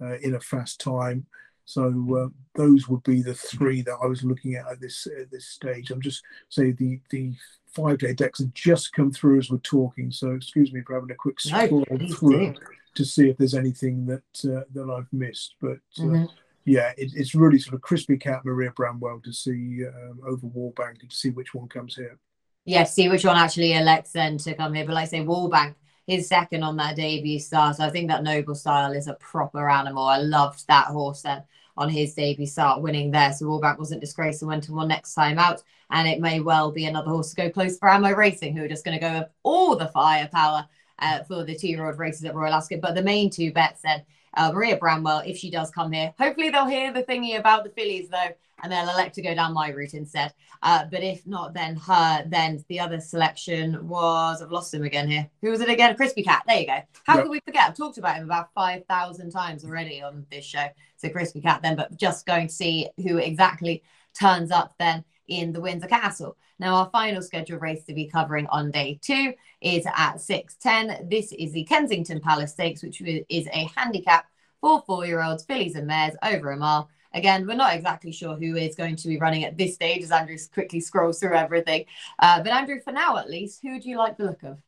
uh, 0.00 0.18
in 0.18 0.34
a 0.34 0.40
fast 0.40 0.80
time. 0.80 1.26
So 1.66 2.16
uh, 2.16 2.28
those 2.54 2.88
would 2.88 3.02
be 3.02 3.22
the 3.22 3.34
three 3.34 3.82
that 3.82 3.98
I 4.02 4.06
was 4.06 4.22
looking 4.22 4.54
at 4.54 4.68
at 4.70 4.80
this 4.80 5.06
at 5.20 5.30
this 5.32 5.48
stage. 5.48 5.90
I'm 5.90 6.00
just 6.00 6.22
saying 6.48 6.76
the 6.78 7.00
the 7.10 7.34
five 7.66 7.98
day 7.98 8.14
decks 8.14 8.38
have 8.38 8.54
just 8.54 8.92
come 8.92 9.10
through 9.10 9.38
as 9.38 9.50
we're 9.50 9.58
talking. 9.58 10.12
So 10.12 10.30
excuse 10.30 10.72
me 10.72 10.80
for 10.86 10.94
having 10.94 11.10
a 11.10 11.16
quick 11.16 11.40
scroll 11.40 11.84
no, 11.90 12.08
through 12.08 12.54
to 12.94 13.04
see 13.04 13.28
if 13.28 13.36
there's 13.36 13.54
anything 13.54 14.06
that 14.06 14.56
uh, 14.56 14.62
that 14.74 14.88
I've 14.90 15.12
missed. 15.12 15.56
But 15.60 15.78
uh, 15.98 16.02
mm-hmm. 16.02 16.24
yeah, 16.64 16.92
it, 16.96 17.12
it's 17.16 17.34
really 17.34 17.58
sort 17.58 17.74
of 17.74 17.80
crispy 17.80 18.16
cat 18.16 18.44
Maria 18.44 18.70
Branwell 18.70 19.20
to 19.24 19.32
see 19.32 19.84
um, 19.86 20.20
over 20.24 20.46
Wallbank 20.46 21.00
and 21.00 21.10
to 21.10 21.16
see 21.16 21.30
which 21.30 21.52
one 21.52 21.66
comes 21.66 21.96
here. 21.96 22.16
Yeah, 22.64 22.84
see 22.84 23.08
which 23.08 23.24
one 23.24 23.36
actually 23.36 23.74
elects 23.74 24.12
then 24.12 24.38
to 24.38 24.54
come 24.54 24.74
here. 24.74 24.86
But 24.86 24.94
like 24.94 25.02
I 25.02 25.06
say, 25.06 25.24
Wallbank 25.24 25.74
his 26.06 26.28
second 26.28 26.62
on 26.62 26.76
that 26.76 26.96
debut 26.96 27.38
start. 27.38 27.76
So 27.76 27.84
I 27.84 27.90
think 27.90 28.08
that 28.08 28.22
Noble 28.22 28.54
Style 28.54 28.92
is 28.92 29.08
a 29.08 29.14
proper 29.14 29.68
animal. 29.68 30.04
I 30.04 30.18
loved 30.18 30.66
that 30.68 30.86
horse 30.86 31.22
then 31.22 31.42
on 31.76 31.88
his 31.88 32.14
debut 32.14 32.46
start, 32.46 32.80
winning 32.80 33.10
there. 33.10 33.32
So 33.32 33.46
Wallbank 33.46 33.78
wasn't 33.78 34.00
disgraced 34.00 34.42
and 34.42 34.48
went 34.48 34.64
to 34.64 34.72
one 34.72 34.88
next 34.88 35.14
time 35.14 35.38
out. 35.38 35.62
And 35.90 36.08
it 36.08 36.20
may 36.20 36.40
well 36.40 36.72
be 36.72 36.86
another 36.86 37.10
horse 37.10 37.30
to 37.30 37.36
go 37.36 37.50
close 37.50 37.78
for 37.78 37.88
Amo 37.88 38.12
Racing, 38.12 38.56
who 38.56 38.64
are 38.64 38.68
just 38.68 38.84
going 38.84 38.98
to 38.98 39.04
go 39.04 39.18
with 39.20 39.28
all 39.42 39.76
the 39.76 39.88
firepower 39.88 40.66
uh, 40.98 41.22
for 41.24 41.44
the 41.44 41.56
two-year-old 41.56 41.98
races 41.98 42.24
at 42.24 42.34
Royal 42.34 42.54
Ascot. 42.54 42.80
But 42.80 42.94
the 42.94 43.02
main 43.02 43.30
two 43.30 43.52
bets 43.52 43.82
then, 43.82 44.02
uh, 44.36 44.52
Maria 44.52 44.76
Branwell, 44.76 45.22
if 45.26 45.36
she 45.36 45.50
does 45.50 45.70
come 45.70 45.92
here, 45.92 46.14
hopefully 46.18 46.50
they'll 46.50 46.66
hear 46.66 46.92
the 46.92 47.02
thingy 47.02 47.38
about 47.38 47.64
the 47.64 47.70
fillies 47.70 48.08
though 48.08 48.34
and 48.62 48.72
they'll 48.72 48.88
elect 48.88 49.14
to 49.14 49.22
go 49.22 49.34
down 49.34 49.52
my 49.52 49.68
route 49.68 49.94
instead. 49.94 50.32
Uh, 50.62 50.84
but 50.90 51.02
if 51.02 51.26
not, 51.26 51.52
then 51.52 51.76
her, 51.76 52.24
then 52.26 52.64
the 52.68 52.80
other 52.80 53.00
selection 53.00 53.86
was, 53.86 54.42
I've 54.42 54.50
lost 54.50 54.72
him 54.72 54.82
again 54.82 55.08
here. 55.08 55.28
Who 55.42 55.50
was 55.50 55.60
it 55.60 55.68
again? 55.68 55.94
Crispy 55.94 56.22
Cat. 56.22 56.42
There 56.46 56.60
you 56.60 56.66
go. 56.66 56.80
How 57.04 57.16
yep. 57.16 57.24
could 57.24 57.30
we 57.30 57.40
forget? 57.40 57.68
I've 57.68 57.76
talked 57.76 57.98
about 57.98 58.16
him 58.16 58.24
about 58.24 58.52
5,000 58.54 59.30
times 59.30 59.64
already 59.64 60.02
on 60.02 60.26
this 60.30 60.44
show. 60.44 60.66
So 60.96 61.08
Crispy 61.10 61.42
Cat 61.42 61.60
then, 61.62 61.76
but 61.76 61.96
just 61.96 62.24
going 62.24 62.48
to 62.48 62.52
see 62.52 62.88
who 62.96 63.18
exactly 63.18 63.82
turns 64.18 64.50
up 64.50 64.74
then 64.78 65.04
in 65.28 65.52
the 65.52 65.60
Windsor 65.60 65.88
Castle. 65.88 66.36
Now, 66.58 66.76
our 66.76 66.90
final 66.90 67.22
scheduled 67.22 67.62
race 67.62 67.84
to 67.84 67.94
be 67.94 68.06
covering 68.06 68.46
on 68.48 68.70
day 68.70 68.98
two 69.02 69.34
is 69.60 69.86
at 69.86 70.16
6.10. 70.16 71.10
This 71.10 71.32
is 71.32 71.52
the 71.52 71.64
Kensington 71.64 72.20
Palace 72.20 72.52
Stakes, 72.52 72.82
which 72.82 73.02
is 73.02 73.48
a 73.52 73.70
handicap 73.76 74.26
for 74.60 74.82
four-year-olds, 74.86 75.44
fillies 75.44 75.74
and 75.74 75.86
mares 75.86 76.16
over 76.22 76.50
a 76.50 76.56
mile. 76.56 76.88
Again, 77.14 77.46
we're 77.46 77.56
not 77.56 77.74
exactly 77.74 78.12
sure 78.12 78.36
who 78.36 78.56
is 78.56 78.74
going 78.74 78.96
to 78.96 79.08
be 79.08 79.18
running 79.18 79.44
at 79.44 79.56
this 79.56 79.74
stage 79.74 80.02
as 80.02 80.10
Andrew 80.10 80.36
quickly 80.52 80.80
scrolls 80.80 81.18
through 81.18 81.34
everything. 81.34 81.86
Uh, 82.18 82.42
but 82.42 82.52
Andrew, 82.52 82.80
for 82.80 82.92
now 82.92 83.16
at 83.16 83.30
least, 83.30 83.60
who 83.62 83.80
do 83.80 83.88
you 83.88 83.96
like 83.96 84.16
the 84.16 84.24
look 84.24 84.42
of? 84.42 84.58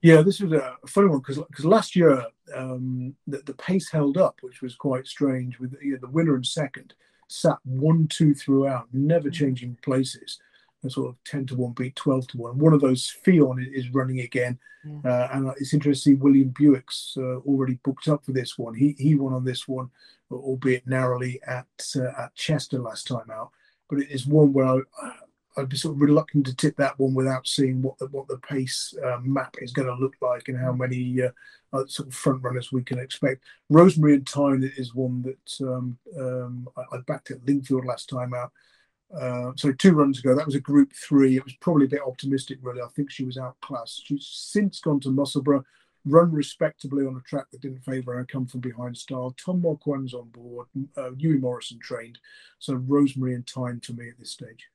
Yeah, 0.00 0.20
this 0.20 0.40
was 0.40 0.52
a 0.52 0.76
funny 0.86 1.08
one 1.08 1.20
because 1.20 1.38
because 1.38 1.64
last 1.64 1.96
year 1.96 2.26
um, 2.54 3.14
the, 3.26 3.38
the, 3.38 3.54
pace 3.54 3.90
held 3.90 4.18
up, 4.18 4.38
which 4.42 4.60
was 4.60 4.76
quite 4.76 5.06
strange. 5.06 5.58
With 5.58 5.74
you 5.82 5.92
know, 5.92 5.98
the 5.98 6.10
winner 6.10 6.34
and 6.34 6.46
second 6.46 6.94
sat 7.28 7.58
one 7.64 8.08
two 8.08 8.34
throughout, 8.34 8.88
never 8.92 9.28
mm. 9.28 9.32
changing 9.32 9.78
places. 9.82 10.38
A 10.84 10.90
sort 10.90 11.08
of 11.08 11.24
ten 11.24 11.46
to 11.46 11.56
one 11.56 11.72
beat 11.72 11.96
twelve 11.96 12.26
to 12.28 12.36
one. 12.36 12.58
One 12.58 12.74
of 12.74 12.82
those 12.82 13.10
Fion 13.24 13.66
is 13.72 13.88
running 13.94 14.20
again, 14.20 14.58
yeah. 14.84 15.10
uh, 15.10 15.28
and 15.32 15.48
it's 15.58 15.72
interesting 15.72 16.16
to 16.16 16.18
see 16.18 16.22
William 16.22 16.52
Buick's 16.58 17.14
uh, 17.16 17.38
already 17.46 17.78
booked 17.82 18.06
up 18.06 18.22
for 18.22 18.32
this 18.32 18.58
one. 18.58 18.74
He 18.74 18.94
he 18.98 19.14
won 19.14 19.32
on 19.32 19.44
this 19.44 19.66
one 19.66 19.90
albeit 20.30 20.86
narrowly 20.86 21.40
at 21.46 21.66
uh, 21.96 22.22
at 22.22 22.34
Chester 22.34 22.78
last 22.78 23.06
time 23.06 23.30
out. 23.30 23.50
But 23.88 24.00
it 24.00 24.10
is 24.10 24.26
one 24.26 24.52
where 24.52 24.66
I, 24.66 24.80
would 25.62 25.68
be 25.68 25.76
sort 25.76 25.94
of 25.94 26.00
reluctant 26.00 26.46
to 26.46 26.54
tip 26.54 26.76
that 26.76 26.98
one 26.98 27.14
without 27.14 27.46
seeing 27.46 27.82
what 27.82 27.98
the 27.98 28.06
what 28.06 28.26
the 28.28 28.38
pace 28.38 28.94
uh, 29.04 29.18
map 29.22 29.54
is 29.60 29.72
going 29.72 29.88
to 29.88 29.94
look 29.94 30.14
like 30.20 30.48
and 30.48 30.58
how 30.58 30.72
many 30.72 31.22
uh, 31.22 31.30
uh, 31.72 31.86
sort 31.86 32.08
of 32.08 32.14
front 32.14 32.42
runners 32.42 32.72
we 32.72 32.82
can 32.82 32.98
expect. 32.98 33.44
Rosemary 33.70 34.14
and 34.14 34.26
Tyne 34.26 34.70
is 34.76 34.94
one 34.94 35.22
that 35.22 35.66
um, 35.66 35.98
um, 36.18 36.68
I, 36.76 36.96
I, 36.96 37.00
backed 37.06 37.30
at 37.30 37.44
Lingfield 37.44 37.84
last 37.84 38.08
time 38.08 38.34
out. 38.34 38.52
Uh, 39.16 39.52
so 39.56 39.70
two 39.72 39.92
runs 39.92 40.18
ago, 40.18 40.34
that 40.34 40.46
was 40.46 40.56
a 40.56 40.60
Group 40.60 40.92
Three. 40.92 41.36
It 41.36 41.44
was 41.44 41.54
probably 41.60 41.86
a 41.86 41.90
bit 41.90 42.02
optimistic, 42.04 42.58
really. 42.62 42.82
I 42.82 42.88
think 42.96 43.10
she 43.10 43.24
was 43.24 43.38
outclassed. 43.38 44.06
She's 44.06 44.26
since 44.26 44.80
gone 44.80 45.00
to 45.00 45.10
Musselburgh 45.10 45.64
run 46.04 46.32
respectably 46.32 47.06
on 47.06 47.16
a 47.16 47.20
track 47.28 47.46
that 47.50 47.62
didn't 47.62 47.84
favour 47.84 48.14
her 48.14 48.24
come 48.24 48.46
from 48.46 48.60
behind 48.60 48.96
style. 48.96 49.34
Tom 49.42 49.62
Marquand's 49.62 50.14
on 50.14 50.28
board, 50.28 50.66
uh, 50.96 51.10
Hughie 51.16 51.38
Morrison 51.38 51.78
trained. 51.78 52.18
So 52.58 52.74
Rosemary 52.74 53.34
and 53.34 53.46
Tyne 53.46 53.80
to 53.84 53.94
me 53.94 54.08
at 54.08 54.18
this 54.18 54.30
stage. 54.30 54.68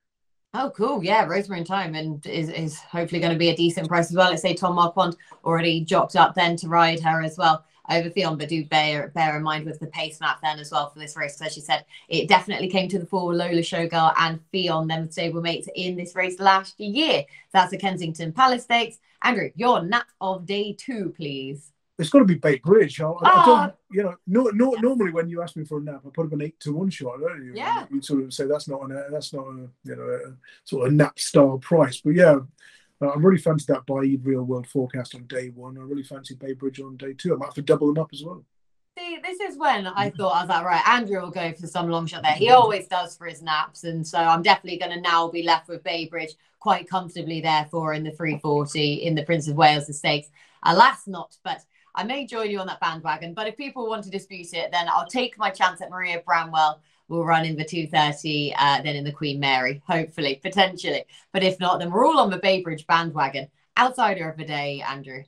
Oh, 0.52 0.72
cool. 0.76 1.04
Yeah, 1.04 1.26
Rosemary 1.26 1.60
and 1.60 1.66
Time 1.66 1.94
and 1.94 2.26
is, 2.26 2.48
is 2.48 2.80
hopefully 2.80 3.20
going 3.20 3.32
to 3.32 3.38
be 3.38 3.50
a 3.50 3.56
decent 3.56 3.86
price 3.86 4.10
as 4.10 4.16
well. 4.16 4.30
Let's 4.30 4.42
say 4.42 4.52
Tom 4.52 4.74
Marquand 4.74 5.16
already 5.44 5.84
jocked 5.84 6.16
up 6.16 6.34
then 6.34 6.56
to 6.56 6.68
ride 6.68 6.98
her 7.00 7.22
as 7.22 7.38
well 7.38 7.64
over 7.88 8.10
Fion, 8.10 8.36
but 8.36 8.48
do 8.48 8.64
bear 8.64 9.08
bear 9.08 9.36
in 9.36 9.44
mind 9.44 9.64
with 9.64 9.78
the 9.78 9.86
pace 9.86 10.20
map 10.20 10.40
then 10.42 10.58
as 10.58 10.72
well 10.72 10.90
for 10.90 10.98
this 10.98 11.16
race. 11.16 11.40
As 11.40 11.56
you 11.56 11.62
said, 11.62 11.84
it 12.08 12.28
definitely 12.28 12.68
came 12.68 12.88
to 12.88 12.98
the 12.98 13.06
fore 13.06 13.32
Lola 13.32 13.60
Shogar 13.60 14.12
and 14.18 14.40
Fion, 14.52 14.88
them 14.88 15.08
stablemates 15.08 15.68
in 15.76 15.96
this 15.96 16.16
race 16.16 16.40
last 16.40 16.80
year. 16.80 17.24
That's 17.52 17.70
the 17.70 17.78
Kensington 17.78 18.32
Palace 18.32 18.64
Stakes. 18.64 18.98
Andrew, 19.22 19.50
your 19.54 19.82
nap 19.82 20.06
of 20.20 20.46
day 20.46 20.72
two, 20.72 21.12
please. 21.16 21.70
It's 22.00 22.10
got 22.10 22.20
to 22.20 22.24
be 22.24 22.34
Bay 22.34 22.58
Bridge. 22.58 23.00
I, 23.00 23.06
I 23.06 23.16
ah! 23.22 23.44
don't, 23.46 23.74
you 23.92 24.02
know, 24.02 24.16
no, 24.26 24.44
no, 24.54 24.70
normally 24.80 25.12
when 25.12 25.28
you 25.28 25.42
ask 25.42 25.56
me 25.56 25.64
for 25.64 25.78
a 25.78 25.82
nap, 25.82 26.02
I 26.06 26.10
put 26.10 26.26
up 26.26 26.32
an 26.32 26.42
eight 26.42 26.58
to 26.60 26.72
one 26.72 26.90
shot. 26.90 27.20
Don't 27.20 27.44
you? 27.44 27.52
Yeah. 27.54 27.86
You 27.90 28.02
sort 28.02 28.22
of 28.22 28.32
say 28.32 28.46
that's 28.46 28.68
not 28.68 28.82
an, 28.82 29.04
that's 29.10 29.32
not 29.32 29.46
a, 29.46 29.68
you 29.84 29.96
know, 29.96 30.02
a 30.02 30.36
sort 30.64 30.88
of 30.88 30.94
nap 30.94 31.18
style 31.18 31.58
price. 31.58 32.00
But 32.00 32.14
yeah, 32.14 32.38
uh, 33.02 33.06
I 33.08 33.14
really 33.16 33.38
fancy 33.38 33.66
that 33.68 33.86
by 33.86 34.16
real 34.22 34.42
world 34.42 34.66
forecast 34.66 35.14
on 35.14 35.26
day 35.26 35.50
one. 35.50 35.78
I 35.78 35.82
really 35.82 36.02
fancy 36.02 36.34
Bay 36.34 36.52
Bridge 36.52 36.80
on 36.80 36.96
day 36.96 37.14
two. 37.14 37.34
I 37.34 37.36
might 37.36 37.46
have 37.46 37.54
to 37.54 37.62
double 37.62 37.92
them 37.92 38.02
up 38.02 38.10
as 38.12 38.22
well. 38.24 38.44
See, 38.98 39.18
this 39.22 39.40
is 39.40 39.56
when 39.56 39.86
I 39.86 40.10
thought 40.10 40.34
I 40.34 40.40
was 40.40 40.48
like, 40.48 40.64
right, 40.64 40.88
Andrew 40.88 41.20
will 41.20 41.30
go 41.30 41.52
for 41.52 41.66
some 41.66 41.88
long 41.88 42.06
shot 42.06 42.22
there. 42.22 42.32
He 42.32 42.50
always 42.50 42.86
does 42.88 43.16
for 43.16 43.26
his 43.26 43.40
naps. 43.40 43.84
And 43.84 44.06
so 44.06 44.18
I'm 44.18 44.42
definitely 44.42 44.78
going 44.78 44.92
to 44.92 45.00
now 45.00 45.28
be 45.28 45.42
left 45.42 45.68
with 45.68 45.84
Bay 45.84 46.06
Bridge 46.06 46.34
quite 46.58 46.88
comfortably, 46.88 47.40
therefore, 47.40 47.94
in 47.94 48.02
the 48.02 48.10
340 48.10 48.94
in 48.94 49.14
the 49.14 49.22
Prince 49.22 49.48
of 49.48 49.56
Wales 49.56 49.96
Stakes. 49.96 50.28
Alas, 50.64 51.06
not, 51.06 51.36
but 51.42 51.64
I 51.94 52.04
may 52.04 52.26
join 52.26 52.50
you 52.50 52.60
on 52.60 52.66
that 52.68 52.80
bandwagon. 52.80 53.34
But 53.34 53.46
if 53.46 53.56
people 53.56 53.88
want 53.88 54.04
to 54.04 54.10
dispute 54.10 54.52
it, 54.52 54.70
then 54.70 54.88
I'll 54.88 55.06
take 55.06 55.38
my 55.38 55.50
chance 55.50 55.80
at 55.80 55.90
Maria 55.90 56.22
Branwell 56.24 56.80
we'll 57.10 57.24
run 57.24 57.44
in 57.44 57.56
the 57.56 57.64
230, 57.64 58.54
uh, 58.56 58.80
then 58.82 58.96
in 58.96 59.04
the 59.04 59.12
Queen 59.12 59.38
Mary, 59.38 59.82
hopefully, 59.86 60.40
potentially. 60.42 61.04
But 61.32 61.42
if 61.42 61.60
not, 61.60 61.80
then 61.80 61.90
we're 61.90 62.06
all 62.06 62.20
on 62.20 62.30
the 62.30 62.38
Bay 62.38 62.62
Bridge 62.62 62.86
bandwagon. 62.86 63.48
Outsider 63.76 64.30
of 64.30 64.38
the 64.38 64.44
day, 64.44 64.82
Andrew. 64.88 65.24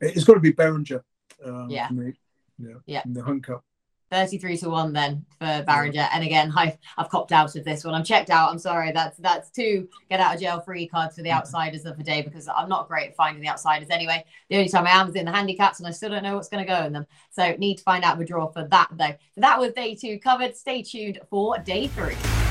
It's 0.00 0.24
got 0.24 0.34
to 0.34 0.40
be 0.40 0.50
Beringer. 0.50 1.04
Um, 1.42 1.70
yeah. 1.70 1.88
Yeah. 2.58 2.74
Yeah. 2.84 3.02
In 3.06 3.14
the 3.14 3.22
Hunt 3.22 3.44
Cup. 3.44 3.64
33 4.14 4.56
to 4.58 4.70
1 4.70 4.92
then 4.92 5.24
for 5.40 5.46
mm. 5.46 5.66
Beringer. 5.66 6.08
And 6.12 6.22
again, 6.22 6.52
I've, 6.56 6.78
I've 6.96 7.08
copped 7.08 7.32
out 7.32 7.56
of 7.56 7.64
this 7.64 7.82
one. 7.82 7.94
I'm 7.94 8.04
checked 8.04 8.30
out. 8.30 8.50
I'm 8.50 8.58
sorry. 8.60 8.92
That's 8.92 9.18
that's 9.18 9.50
two 9.50 9.88
get 10.08 10.20
out 10.20 10.36
of 10.36 10.40
jail 10.40 10.60
free 10.60 10.86
cards 10.86 11.16
for 11.16 11.22
the 11.22 11.30
mm. 11.30 11.36
outsiders 11.36 11.84
of 11.84 11.96
the 11.96 12.04
day 12.04 12.22
because 12.22 12.48
I'm 12.48 12.68
not 12.68 12.86
great 12.86 13.10
at 13.10 13.16
finding 13.16 13.42
the 13.42 13.48
outsiders 13.48 13.90
anyway. 13.90 14.24
The 14.50 14.56
only 14.56 14.68
time 14.68 14.86
I 14.86 14.90
am 14.90 15.08
is 15.08 15.16
in 15.16 15.24
the 15.24 15.32
handicaps 15.32 15.80
and 15.80 15.88
I 15.88 15.90
still 15.90 16.10
don't 16.10 16.22
know 16.22 16.36
what's 16.36 16.48
going 16.48 16.64
to 16.64 16.70
go 16.70 16.84
in 16.84 16.92
them. 16.92 17.06
So 17.30 17.56
need 17.56 17.78
to 17.78 17.82
find 17.82 18.04
out 18.04 18.18
the 18.18 18.24
draw 18.24 18.46
for 18.46 18.64
that 18.64 18.88
though. 18.92 19.16
So 19.34 19.40
that 19.40 19.58
was 19.58 19.72
day 19.72 19.96
two 19.96 20.20
covered. 20.20 20.56
Stay 20.56 20.82
tuned 20.82 21.18
for 21.28 21.58
day 21.58 21.88
three. 21.88 22.43